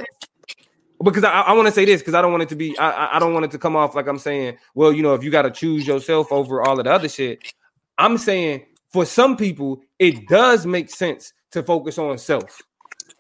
[1.03, 3.16] because I, I want to say this because I don't want it to be I,
[3.16, 5.32] I don't want it to come off like I'm saying, well, you know, if you
[5.32, 7.53] got to choose yourself over all of the other shit,
[7.97, 12.62] I'm saying for some people it does make sense to focus on self.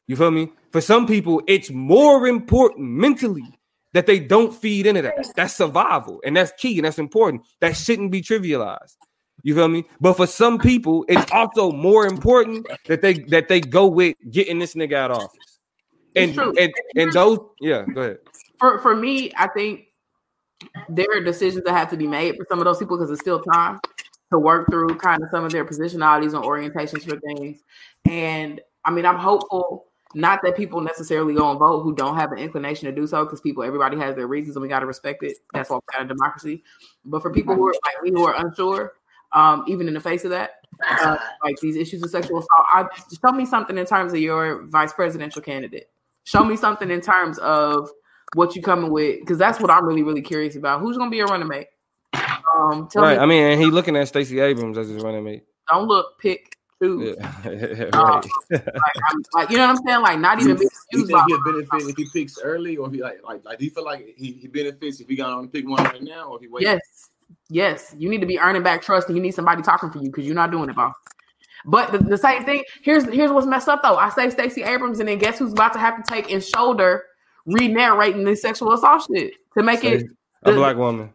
[0.07, 0.51] You feel me?
[0.71, 3.59] For some people, it's more important mentally
[3.93, 5.33] that they don't feed into that.
[5.35, 7.41] That's survival, and that's key, and that's important.
[7.61, 8.95] That shouldn't be trivialized.
[9.43, 9.85] You feel me?
[10.01, 14.59] But for some people, it's also more important that they that they go with getting
[14.59, 15.59] this nigga out of office.
[16.15, 18.17] And and and those, yeah, go ahead.
[18.59, 19.85] For for me, I think
[20.89, 23.21] there are decisions that have to be made for some of those people because it's
[23.21, 23.79] still time
[24.31, 27.61] to work through kind of some of their positionalities and orientations for things.
[28.09, 32.31] And I mean, I'm hopeful not that people necessarily go and vote who don't have
[32.31, 34.85] an inclination to do so, because people, everybody has their reasons, and we got to
[34.85, 35.37] respect it.
[35.53, 36.63] That's all kind of democracy.
[37.03, 38.93] But for people who are like me, who are unsure,
[39.33, 40.51] um, even in the face of that,
[40.89, 44.65] uh, like these issues of sexual assault, I, show me something in terms of your
[44.67, 45.89] vice presidential candidate.
[46.23, 47.89] Show me something in terms of
[48.35, 50.79] what you coming with, because that's what I'm really, really curious about.
[50.79, 51.67] Who's going to be your running mate?
[52.55, 53.17] Um, right.
[53.17, 55.43] Me- I mean, and he looking at Stacey Abrams as his running mate.
[55.67, 57.15] Don't look, pick too.
[57.45, 57.89] Yeah.
[57.93, 58.65] um, like,
[59.33, 60.01] like, you know what I'm saying?
[60.01, 60.57] Like not even.
[60.57, 63.59] You, you think he'll benefit if he picks early, or if he like like like
[63.59, 66.01] do you feel like he, he benefits if he got on to pick one right
[66.01, 66.63] now, or if he waits?
[66.63, 67.09] Yes,
[67.49, 67.95] yes.
[67.97, 70.25] You need to be earning back trust, and you need somebody talking for you because
[70.25, 70.95] you're not doing it, boss.
[71.65, 72.63] But the, the, same thing.
[72.83, 73.95] Here's here's what's messed up though.
[73.95, 77.05] I say Stacey Abrams, and then guess who's about to have to take in shoulder
[77.45, 80.05] re-narrating this sexual assault shit to make it
[80.43, 81.13] a the, black woman.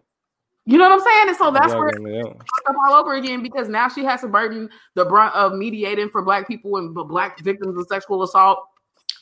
[0.66, 1.28] You know what I'm saying?
[1.28, 2.22] And so that's where yeah.
[2.68, 6.22] up all over again because now she has to burden the brunt of mediating for
[6.22, 8.58] black people and black victims of sexual assault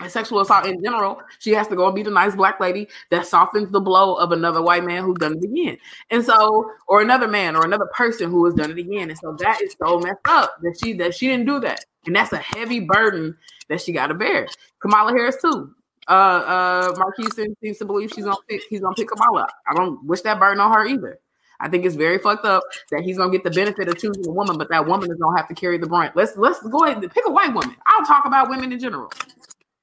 [0.01, 1.21] and sexual assault in general.
[1.39, 4.33] She has to go and be the nice black lady that softens the blow of
[4.33, 5.79] another white man who done it again.
[6.11, 9.11] And so, or another man or another person who has done it again.
[9.11, 11.85] And so that is so messed up that she that she didn't do that.
[12.07, 13.37] And that's a heavy burden
[13.69, 14.49] that she got to bear.
[14.81, 15.73] Kamala Harris too.
[16.09, 19.47] Uh, uh, Marquise seems to believe she's gonna pick, he's gonna pick Kamala.
[19.69, 21.21] I don't wish that burden on her either.
[21.61, 24.31] I think it's very fucked up that he's gonna get the benefit of choosing a
[24.31, 26.15] woman, but that woman is gonna have to carry the brunt.
[26.15, 27.75] Let's let's go ahead and pick a white woman.
[27.87, 29.11] I'll talk about women in general.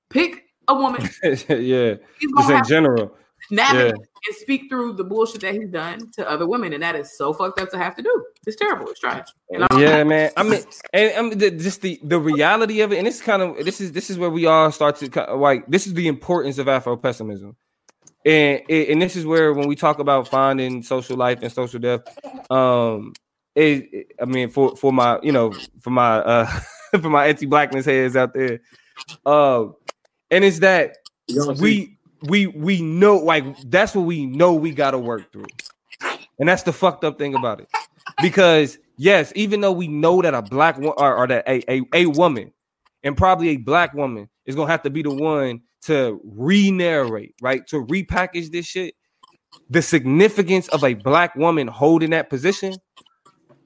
[0.10, 1.02] Pick a woman.
[1.24, 1.96] yeah,
[2.38, 3.16] just in general.
[3.52, 4.28] Navigate yeah.
[4.28, 7.32] and speak through the bullshit that he's done to other women, and that is so
[7.32, 8.26] fucked up to have to do.
[8.48, 8.88] It's terrible.
[8.90, 9.28] It's trash.
[9.78, 10.32] yeah, man.
[10.36, 10.62] I mean,
[10.94, 13.82] and I mean, the, just the the reality of it, and it's kind of this
[13.82, 16.96] is this is where we all start to like this is the importance of Afro
[16.96, 17.56] pessimism
[18.26, 22.02] and and this is where when we talk about finding social life and social death,
[22.52, 23.14] um,
[23.56, 26.46] it, I mean for for my you know for my uh
[27.02, 28.62] for my anti blackness heads out there,
[29.26, 29.66] uh,
[30.32, 30.98] and it's that
[31.60, 35.46] we we we know like that's what we know we got to work through,
[36.40, 37.70] and that's the fucked up thing about it,
[38.22, 41.82] because yes, even though we know that a black one or, or that a, a
[41.94, 42.52] a woman
[43.04, 47.66] and probably a black woman is gonna have to be the one to re-narrate, right?
[47.68, 48.96] To repackage this shit.
[49.70, 52.82] The significance of a black woman holding that position,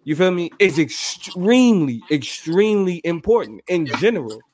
[0.05, 4.45] you feel me, is extremely, extremely important in general.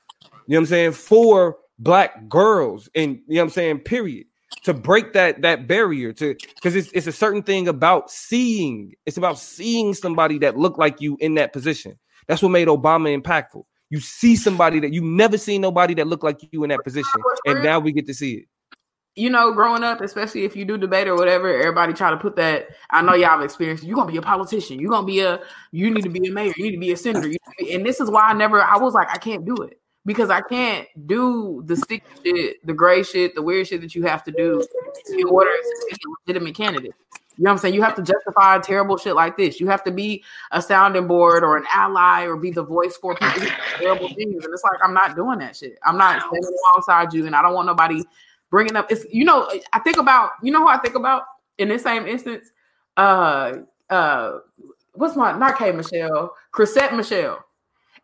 [0.47, 0.91] You know what I'm saying?
[0.93, 4.27] For black girls, and you know what I'm saying, period.
[4.63, 8.93] to break that that barrier to because it's it's a certain thing about seeing.
[9.05, 11.99] It's about seeing somebody that looked like you in that position.
[12.27, 13.63] That's what made Obama impactful.
[13.89, 17.21] You see somebody that you never seen nobody that looked like you in that position,
[17.45, 18.45] and now we get to see it.
[19.17, 22.35] You know, growing up, especially if you do debate or whatever, everybody try to put
[22.35, 22.67] that.
[22.89, 23.83] I know y'all have experienced.
[23.83, 24.79] You're gonna be a politician.
[24.79, 25.39] You're gonna be a.
[25.71, 26.53] You need to be a mayor.
[26.57, 27.29] You need to be a senator.
[27.29, 28.61] Be, and this is why I never.
[28.61, 32.73] I was like, I can't do it because I can't do the sticky shit, the
[32.73, 34.61] gray shit, the weird shit that you have to do
[35.09, 36.93] in order to be a legitimate candidate.
[37.37, 37.73] You know what I'm saying?
[37.73, 39.59] You have to justify terrible shit like this.
[39.59, 43.13] You have to be a sounding board or an ally or be the voice for
[43.15, 44.45] people terrible things.
[44.45, 45.77] And it's like I'm not doing that shit.
[45.83, 48.03] I'm not standing alongside you, and I don't want nobody
[48.49, 48.89] bringing up.
[48.89, 51.23] It's you know I think about you know who I think about
[51.57, 52.51] in this same instance.
[52.95, 53.57] Uh,
[53.89, 54.39] uh,
[54.93, 57.43] what's my not K Michelle, Chrisette Michele,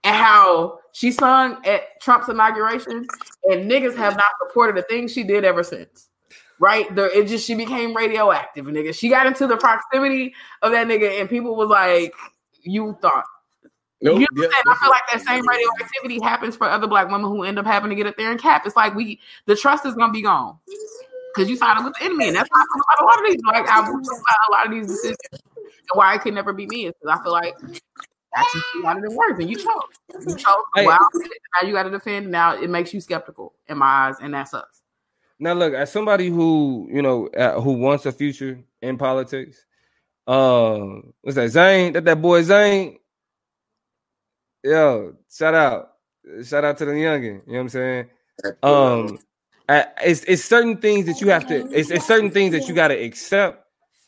[0.04, 3.08] and how she sung at Trump's inauguration,
[3.46, 6.10] and niggas have not supported a thing she did ever since
[6.62, 6.94] right?
[6.96, 8.96] The it just she became radioactive, nigga.
[8.96, 12.14] She got into the proximity of that nigga, and people was like,
[12.62, 13.26] "You thought."
[14.04, 14.20] Nope.
[14.20, 17.44] You know yeah, I feel like that same radioactivity happens for other black women who
[17.44, 18.64] end up having to get up there and cap.
[18.66, 20.58] It's like we the trust is gonna be gone
[21.36, 23.32] because you sided with the enemy, and that's why I feel about a lot of
[23.32, 23.42] these.
[23.46, 25.42] Like I about a lot of these decisions, and
[25.94, 27.56] why it could never be me is because I feel like
[28.36, 30.28] actually you of the words, and you chose.
[30.28, 30.56] You chose.
[30.76, 30.86] Hey.
[30.86, 31.08] Wow,
[31.62, 32.32] now you got to defend.
[32.32, 34.81] Now it makes you skeptical in my eyes, and that sucks.
[35.42, 39.66] Now, look, as somebody who you know uh, who wants a future in politics,
[40.28, 41.50] um, what's that?
[41.50, 43.00] Zane, that that boy Zane.
[44.64, 45.94] Yo, shout out,
[46.46, 47.42] shout out to the youngin.
[47.48, 48.06] You know what I'm saying?
[48.62, 49.20] Um,
[49.68, 51.68] it's it's certain things that you have to.
[51.72, 53.66] It's, it's certain things that you got to accept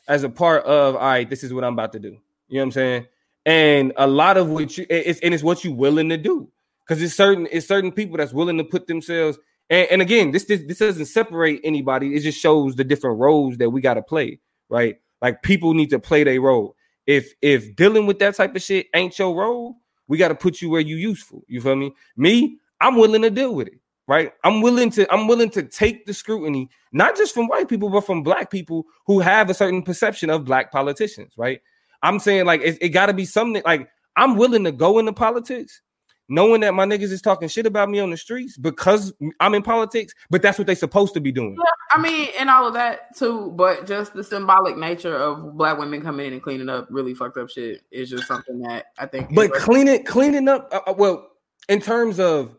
[0.07, 0.95] as a part of.
[0.95, 2.09] All right, this is what I'm about to do.
[2.47, 3.07] You know what I'm saying?
[3.47, 6.51] And a lot of what you it's and it's what you willing to do
[6.85, 9.39] because it's certain it's certain people that's willing to put themselves
[9.69, 12.15] and, and again, this, this this doesn't separate anybody.
[12.15, 14.39] It just shows the different roles that we got to play,
[14.69, 14.97] right?
[15.21, 16.75] Like people need to play their role.
[17.07, 20.61] If if dealing with that type of shit ain't your role, we got to put
[20.61, 21.43] you where you useful.
[21.47, 21.93] You feel me?
[22.17, 24.33] Me, I'm willing to deal with it, right?
[24.43, 28.05] I'm willing to I'm willing to take the scrutiny, not just from white people, but
[28.05, 31.61] from black people who have a certain perception of black politicians, right?
[32.01, 35.13] I'm saying like it, it got to be something like I'm willing to go into
[35.13, 35.81] politics
[36.29, 39.61] knowing that my niggas is talking shit about me on the streets because I'm in
[39.61, 41.55] politics, but that's what they supposed to be doing.
[41.57, 45.77] Yeah, I mean, and all of that too, but just the symbolic nature of black
[45.77, 49.05] women coming in and cleaning up really fucked up shit is just something that I
[49.05, 49.33] think.
[49.33, 51.29] But cleaning cleaning up, uh, uh, well,
[51.69, 52.55] in terms of.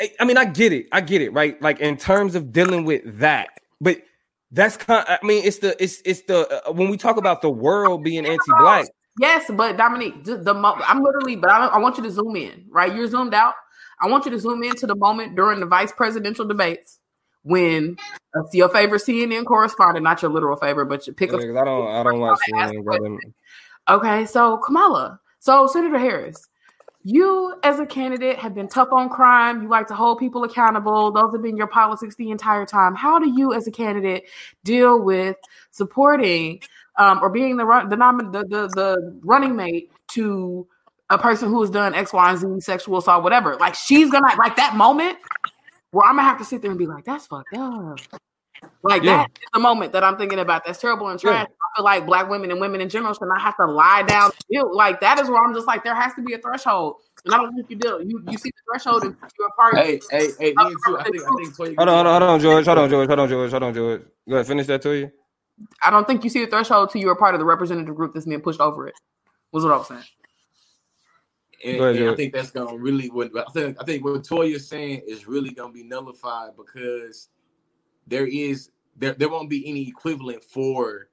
[0.00, 0.86] I, I mean, I get it.
[0.92, 1.60] I get it, right?
[1.60, 3.48] Like in terms of dealing with that,
[3.80, 4.00] but
[4.52, 5.04] that's kind.
[5.08, 8.04] Of, I mean, it's the it's it's the uh, when we talk about the world
[8.04, 8.86] being anti-black,
[9.18, 12.66] Yes, but Dominique, the, the I'm literally, but I, I want you to zoom in,
[12.70, 12.94] right?
[12.94, 13.54] You're zoomed out.
[14.00, 17.00] I want you to zoom into the moment during the vice presidential debates
[17.42, 17.96] when
[18.36, 21.40] uh, your favorite CNN correspondent, not your literal favorite, but you pick up.
[21.40, 22.84] I don't, I don't watch CNN.
[22.84, 23.18] brother.
[23.88, 26.46] Okay, so Kamala, so Senator Harris,
[27.04, 29.62] you as a candidate have been tough on crime.
[29.62, 31.10] You like to hold people accountable.
[31.10, 32.94] Those have been your politics the entire time.
[32.94, 34.24] How do you, as a candidate,
[34.62, 35.36] deal with
[35.70, 36.60] supporting
[36.98, 40.66] um, or being the run the, nom- the the the running mate to
[41.10, 43.56] a person who has done X, Y, and Z, sexual assault, whatever.
[43.56, 45.18] Like she's gonna like that moment
[45.90, 47.98] where I'm gonna have to sit there and be like, "That's fucked up."
[48.82, 49.18] Like yeah.
[49.18, 50.64] that is the moment that I'm thinking about.
[50.64, 51.46] That's terrible and trash.
[51.48, 51.54] Yeah.
[51.54, 54.30] I feel like black women and women in general should not have to lie down.
[54.72, 56.96] Like that is where I'm just like, there has to be a threshold.
[57.24, 58.02] And I don't think you do.
[58.04, 59.76] You you see the threshold and you're a part.
[59.76, 60.98] Hey, hey, hey, me too.
[60.98, 61.76] I think, I think.
[61.76, 62.66] Hold on, hold on, hold on, George.
[62.66, 63.08] Hold on, George.
[63.08, 63.50] Hold on, George.
[63.50, 64.02] Hold on, George.
[64.28, 64.46] Go ahead.
[64.46, 65.10] Finish that to you.
[65.82, 68.14] I don't think you see the threshold till you're a part of the representative group
[68.14, 68.94] that's being pushed over it.
[69.52, 70.02] Was what I was saying.
[71.64, 74.68] And, ahead, and I think that's gonna really what I think I think what Toya's
[74.68, 77.28] saying is really gonna be nullified because
[78.06, 81.08] there is there there won't be any equivalent for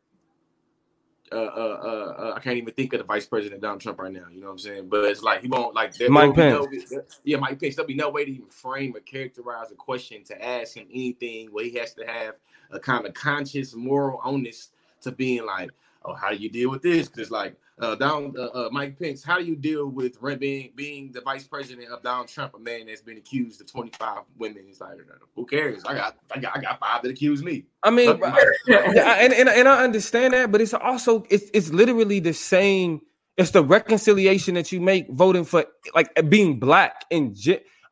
[1.31, 4.11] uh, uh, uh, uh, I can't even think of the vice president Donald Trump right
[4.11, 4.25] now.
[4.31, 4.89] You know what I'm saying?
[4.89, 6.91] But it's like he won't like there, Mike Pence.
[6.91, 7.75] No, yeah, Mike Pence.
[7.75, 11.47] There'll be no way to even frame or characterize a question to ask him anything
[11.47, 12.35] where he has to have
[12.72, 14.70] a kind of conscious moral onus
[15.01, 15.70] to being like,
[16.03, 17.07] oh, how do you deal with this?
[17.07, 21.11] Because like uh, Donald, uh, uh, Mike Pence, how do you deal with being being
[21.11, 24.63] the vice president of Donald Trump, a man that's been accused of 25 women?
[24.66, 24.97] He's like,
[25.36, 25.84] who cares?
[25.84, 27.66] I got, I got, I got five that accuse me.
[27.84, 32.34] I mean, and, and and I understand that, but it's also it's it's literally the
[32.34, 33.01] same.
[33.38, 37.36] It's the reconciliation that you make voting for like being black and.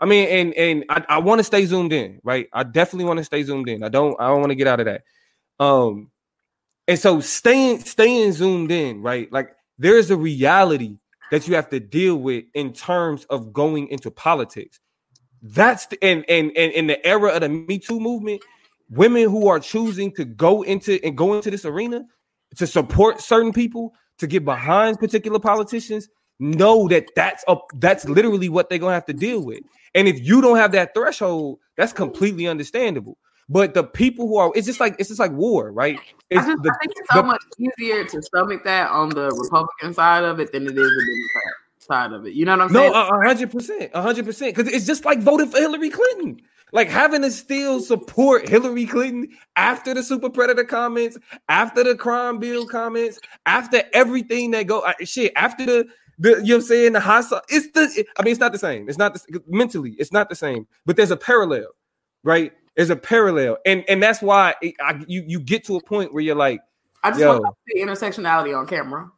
[0.03, 2.49] I mean, and and I, I want to stay zoomed in, right?
[2.51, 3.85] I definitely want to stay zoomed in.
[3.85, 5.03] I don't I don't want to get out of that.
[5.61, 6.11] Um,
[6.89, 9.31] and so staying staying zoomed in, right?
[9.31, 10.97] Like there is a reality
[11.31, 14.81] that you have to deal with in terms of going into politics.
[15.41, 18.41] That's the and and and in the era of the Me Too movement,
[18.89, 22.03] women who are choosing to go into and go into this arena
[22.57, 26.09] to support certain people, to get behind particular politicians,
[26.43, 29.61] know that that's a that's literally what they're gonna have to deal with.
[29.95, 33.17] And if you don't have that threshold, that's completely understandable.
[33.49, 35.99] But the people who are, it's just like it's just like war, right?
[36.29, 39.09] It's I, just, the, I think it's so the- much easier to stomach that on
[39.09, 42.33] the Republican side of it than it is the Democrat side of it.
[42.33, 42.93] You know what I'm no, saying?
[42.93, 46.41] a hundred percent, hundred percent, because it's just like voting for Hillary Clinton.
[46.71, 52.39] Like having to still support Hillary Clinton after the super predator comments, after the crime
[52.39, 55.87] bill comments, after everything that go uh, shit, after the
[56.19, 57.43] the you know what I'm saying the hot sauce.
[57.49, 58.87] It's the I mean it's not the same.
[58.89, 61.67] It's not the, mentally it's not the same, but there's a parallel,
[62.23, 62.51] right?
[62.75, 66.13] There's a parallel, and and that's why it, I, you you get to a point
[66.13, 66.61] where you're like,
[67.03, 67.39] I just yo.
[67.39, 69.11] want to see intersectionality on camera.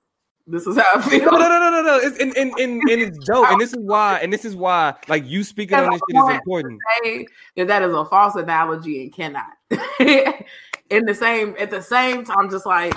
[0.47, 1.31] This is how I no, feel.
[1.31, 1.97] no, no, no, no, no.
[1.97, 4.93] It's, and, and, and, and it's dope, and this is why, and this is why,
[5.07, 6.79] like you speaking on this shit is important.
[7.03, 7.25] say
[7.55, 9.47] that that is a false analogy and cannot.
[10.91, 12.93] In the same, at the same time, just like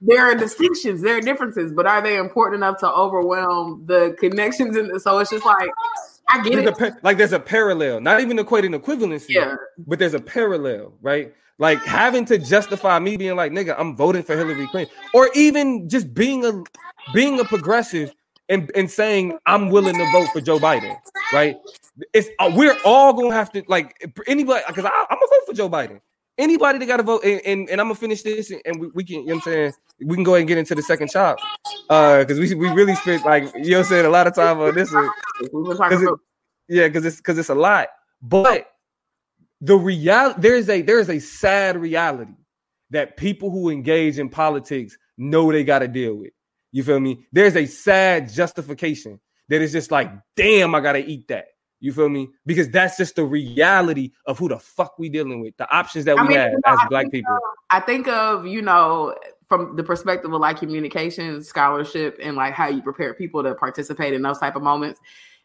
[0.00, 4.76] there are distinctions, there are differences, but are they important enough to overwhelm the connections?
[4.76, 5.70] And so it's just like
[6.30, 6.78] I get There's it.
[6.78, 11.34] pa- like there's a parallel, not even equating equivalency, Yeah, but there's a parallel, right?
[11.58, 15.88] Like having to justify me being like, nigga, I'm voting for Hillary Clinton, or even
[15.88, 16.62] just being a
[17.12, 18.14] being a progressive
[18.48, 20.96] and, and saying I'm willing to vote for Joe Biden,
[21.32, 21.56] right?
[22.14, 23.94] It's uh, we're all gonna have to like
[24.26, 26.00] anybody because I'm gonna vote for Joe Biden.
[26.40, 29.04] Anybody that got to vote, and, and, and I'm gonna finish this, and we, we
[29.04, 29.72] can, you know what I'm saying,
[30.04, 31.38] we can go ahead and get into the second chop,
[31.90, 34.74] uh, because we we really spent like you know saying a lot of time on
[34.74, 35.10] this one.
[35.90, 36.08] Cause it-
[36.68, 37.88] Yeah, because it's because it's a lot.
[38.22, 38.66] But
[39.60, 42.32] the reality there is a there is a sad reality
[42.90, 46.32] that people who engage in politics know they got to deal with.
[46.72, 47.26] You feel me?
[47.32, 51.46] There's a sad justification that is just like, damn, I gotta eat that.
[51.80, 52.28] You feel me?
[52.44, 56.14] Because that's just the reality of who the fuck we dealing with, the options that
[56.16, 57.34] we I mean, have you know, as black people.
[57.34, 59.14] of- I think of you know
[59.48, 64.14] from the perspective of like communication, scholarship, and like how you prepare people to participate
[64.14, 65.00] in those type of moments.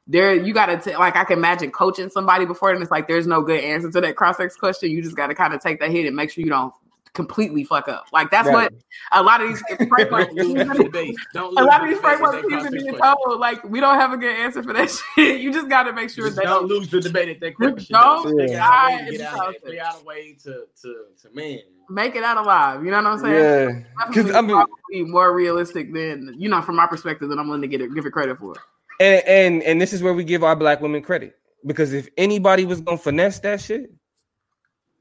[0.08, 3.26] There, you got to like I can imagine coaching somebody before, and it's like there's
[3.26, 4.92] no good answer to that cross X question.
[4.92, 6.74] You just got to kind of take that hit and make sure you don't
[7.16, 8.06] completely fuck up.
[8.14, 8.72] Like that's Right.
[8.72, 8.74] what
[9.12, 10.36] a lot of these frameworks.
[10.36, 11.16] Don't lose the debate.
[11.34, 13.64] Don't A lot of these debate frameworks at that seem to be cross-sex told like
[13.64, 15.42] we don't have a good answer for that shit.
[15.42, 17.56] You just got to make sure Just they don't don't lose the debate at that
[17.58, 17.94] Just question.
[17.96, 18.68] don't Figure Yeah.
[18.68, 19.80] out a way die to get out of process.
[19.80, 20.52] out a way to
[20.82, 21.60] to to man.
[21.90, 22.84] make it out alive.
[22.86, 23.86] You know what I'm saying?
[24.00, 27.48] Yeah, because I mean, probably more realistic than you know from my perspective than I'm
[27.48, 28.54] willing to get it, give it credit for.
[29.00, 31.36] and, and and this is where we give our black women credit
[31.66, 33.92] because if anybody was gonna finesse that shit,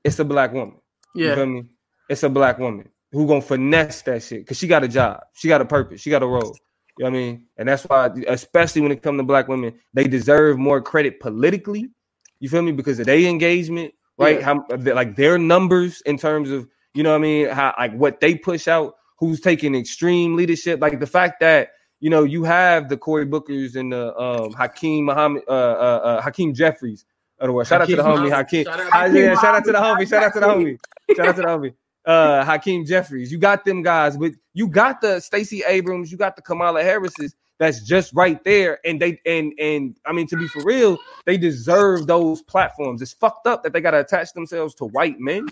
[0.04, 0.76] it's a black woman.
[1.14, 1.64] You Yeah, feel me?
[2.08, 5.48] It's a black woman who gonna finesse that shit because she got a job, she
[5.48, 6.56] got a purpose, she got a role.
[6.98, 7.46] You know what I mean?
[7.56, 11.90] And that's why, especially when it comes to black women, they deserve more credit politically.
[12.38, 12.72] You feel me?
[12.72, 14.38] Because of their engagement, right?
[14.38, 14.44] Yeah.
[14.44, 17.48] How like their numbers in terms of you know what I mean?
[17.48, 22.10] How like what they push out, who's taking extreme leadership, like the fact that you
[22.10, 26.54] know you have the Cory Bookers and the um Hakeem Muhammad, uh, uh, uh Hakeem
[26.54, 27.04] Jeffries.
[27.40, 27.66] World.
[27.66, 28.64] Shout out to the homie Hakeem.
[28.64, 30.08] Shout out to yeah, Hakeem shout out to the homie.
[30.08, 30.78] Shout out to the homie.
[31.14, 31.74] Shout out to the homie.
[32.06, 33.32] Uh, Hakeem Jeffries.
[33.32, 36.12] You got them guys, but you got the Stacey Abrams.
[36.12, 37.34] You got the Kamala Harris's.
[37.58, 41.38] That's just right there, and they and and I mean to be for real, they
[41.38, 43.00] deserve those platforms.
[43.00, 45.46] It's fucked up that they got to attach themselves to white men.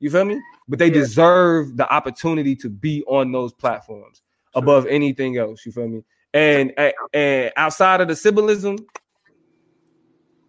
[0.00, 0.40] You feel me?
[0.66, 0.94] But they Yeah.
[0.94, 4.22] deserve the opportunity to be on those platforms
[4.54, 5.64] above anything else.
[5.66, 6.02] You feel me?
[6.34, 6.72] And
[7.12, 8.78] and outside of the symbolism,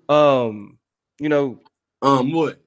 [0.10, 0.80] um,
[1.20, 1.60] you know,
[2.02, 2.63] Um, what?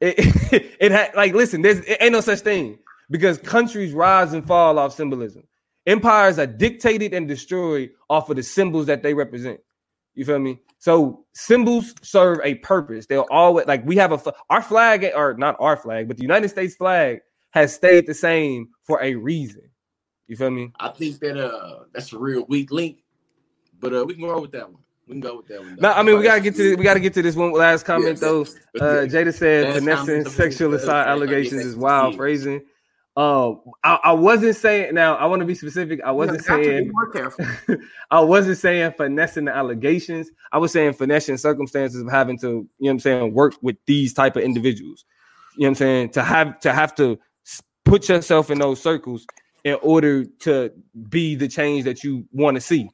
[0.00, 2.78] It, it, had like listen, there's it ain't no such thing
[3.10, 5.44] because countries rise and fall off symbolism.
[5.86, 9.60] Empires are dictated and destroyed off of the symbols that they represent.
[10.14, 10.60] You feel me?
[10.78, 13.06] So symbols serve a purpose.
[13.06, 16.48] They'll always like we have a our flag or not our flag, but the United
[16.48, 17.20] States flag
[17.50, 19.62] has stayed the same for a reason.
[20.26, 20.72] You feel me?
[20.78, 22.98] I think that uh that's a real weak link,
[23.78, 24.82] but uh we can go on with that one.
[25.10, 25.76] We can go with that one.
[25.80, 28.10] No, I mean we gotta get to we gotta get to this one last comment
[28.10, 28.20] Yes.
[28.20, 28.42] though.
[28.42, 32.18] Uh, Jada said Last finessing sexual assault uh, allegations is wild yeah.
[32.18, 32.62] phrasing.
[33.16, 35.16] Um, I, I wasn't saying now.
[35.16, 36.00] I want to be specific.
[36.04, 37.44] I wasn't You got to be saying more careful.
[38.12, 40.30] I wasn't saying finessing the allegations.
[40.52, 43.76] I was saying finessing circumstances of having to, you know what I'm saying, work with
[43.86, 45.04] these type of individuals.
[45.56, 46.10] You know what I'm saying?
[46.10, 47.18] To have to have to
[47.84, 49.26] put yourself in those circles
[49.64, 50.70] in order to
[51.08, 52.88] be the change that you want to see.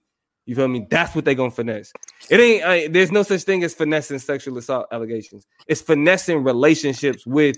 [0.46, 0.86] You feel me?
[0.88, 1.92] That's what they gonna finesse.
[2.30, 2.64] It ain't.
[2.64, 5.46] I, there's no such thing as finessing sexual assault allegations.
[5.66, 7.56] It's finessing relationships with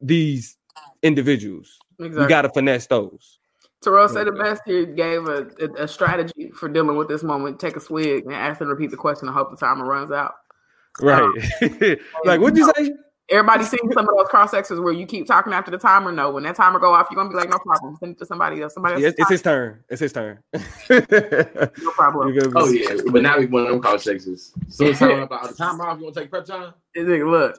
[0.00, 0.56] these
[1.02, 1.78] individuals.
[1.98, 3.38] You got to finesse those.
[3.82, 4.62] Terrell said the best.
[4.64, 7.58] He gave a, a, strategy for dealing with this moment.
[7.58, 9.28] Take a swig and ask him to repeat the question.
[9.28, 10.34] I hope the timer runs out.
[11.00, 11.22] Right.
[11.22, 12.92] Um, like, what'd you say?
[13.30, 16.12] Everybody seen some of those cross exes where you keep talking after the timer.
[16.12, 17.96] No, when that timer go off, you're gonna be like, no problem.
[17.96, 18.74] Send it to somebody else.
[18.74, 19.02] Somebody else.
[19.02, 19.82] Yeah, it's, it's his turn.
[19.88, 20.40] It's his turn.
[20.52, 22.36] no problem.
[22.56, 24.52] Oh yeah, but now we one of them call sexes.
[24.68, 25.98] So it's time about the time off.
[25.98, 26.74] You want to take prep time?
[26.94, 27.58] Is it- Look,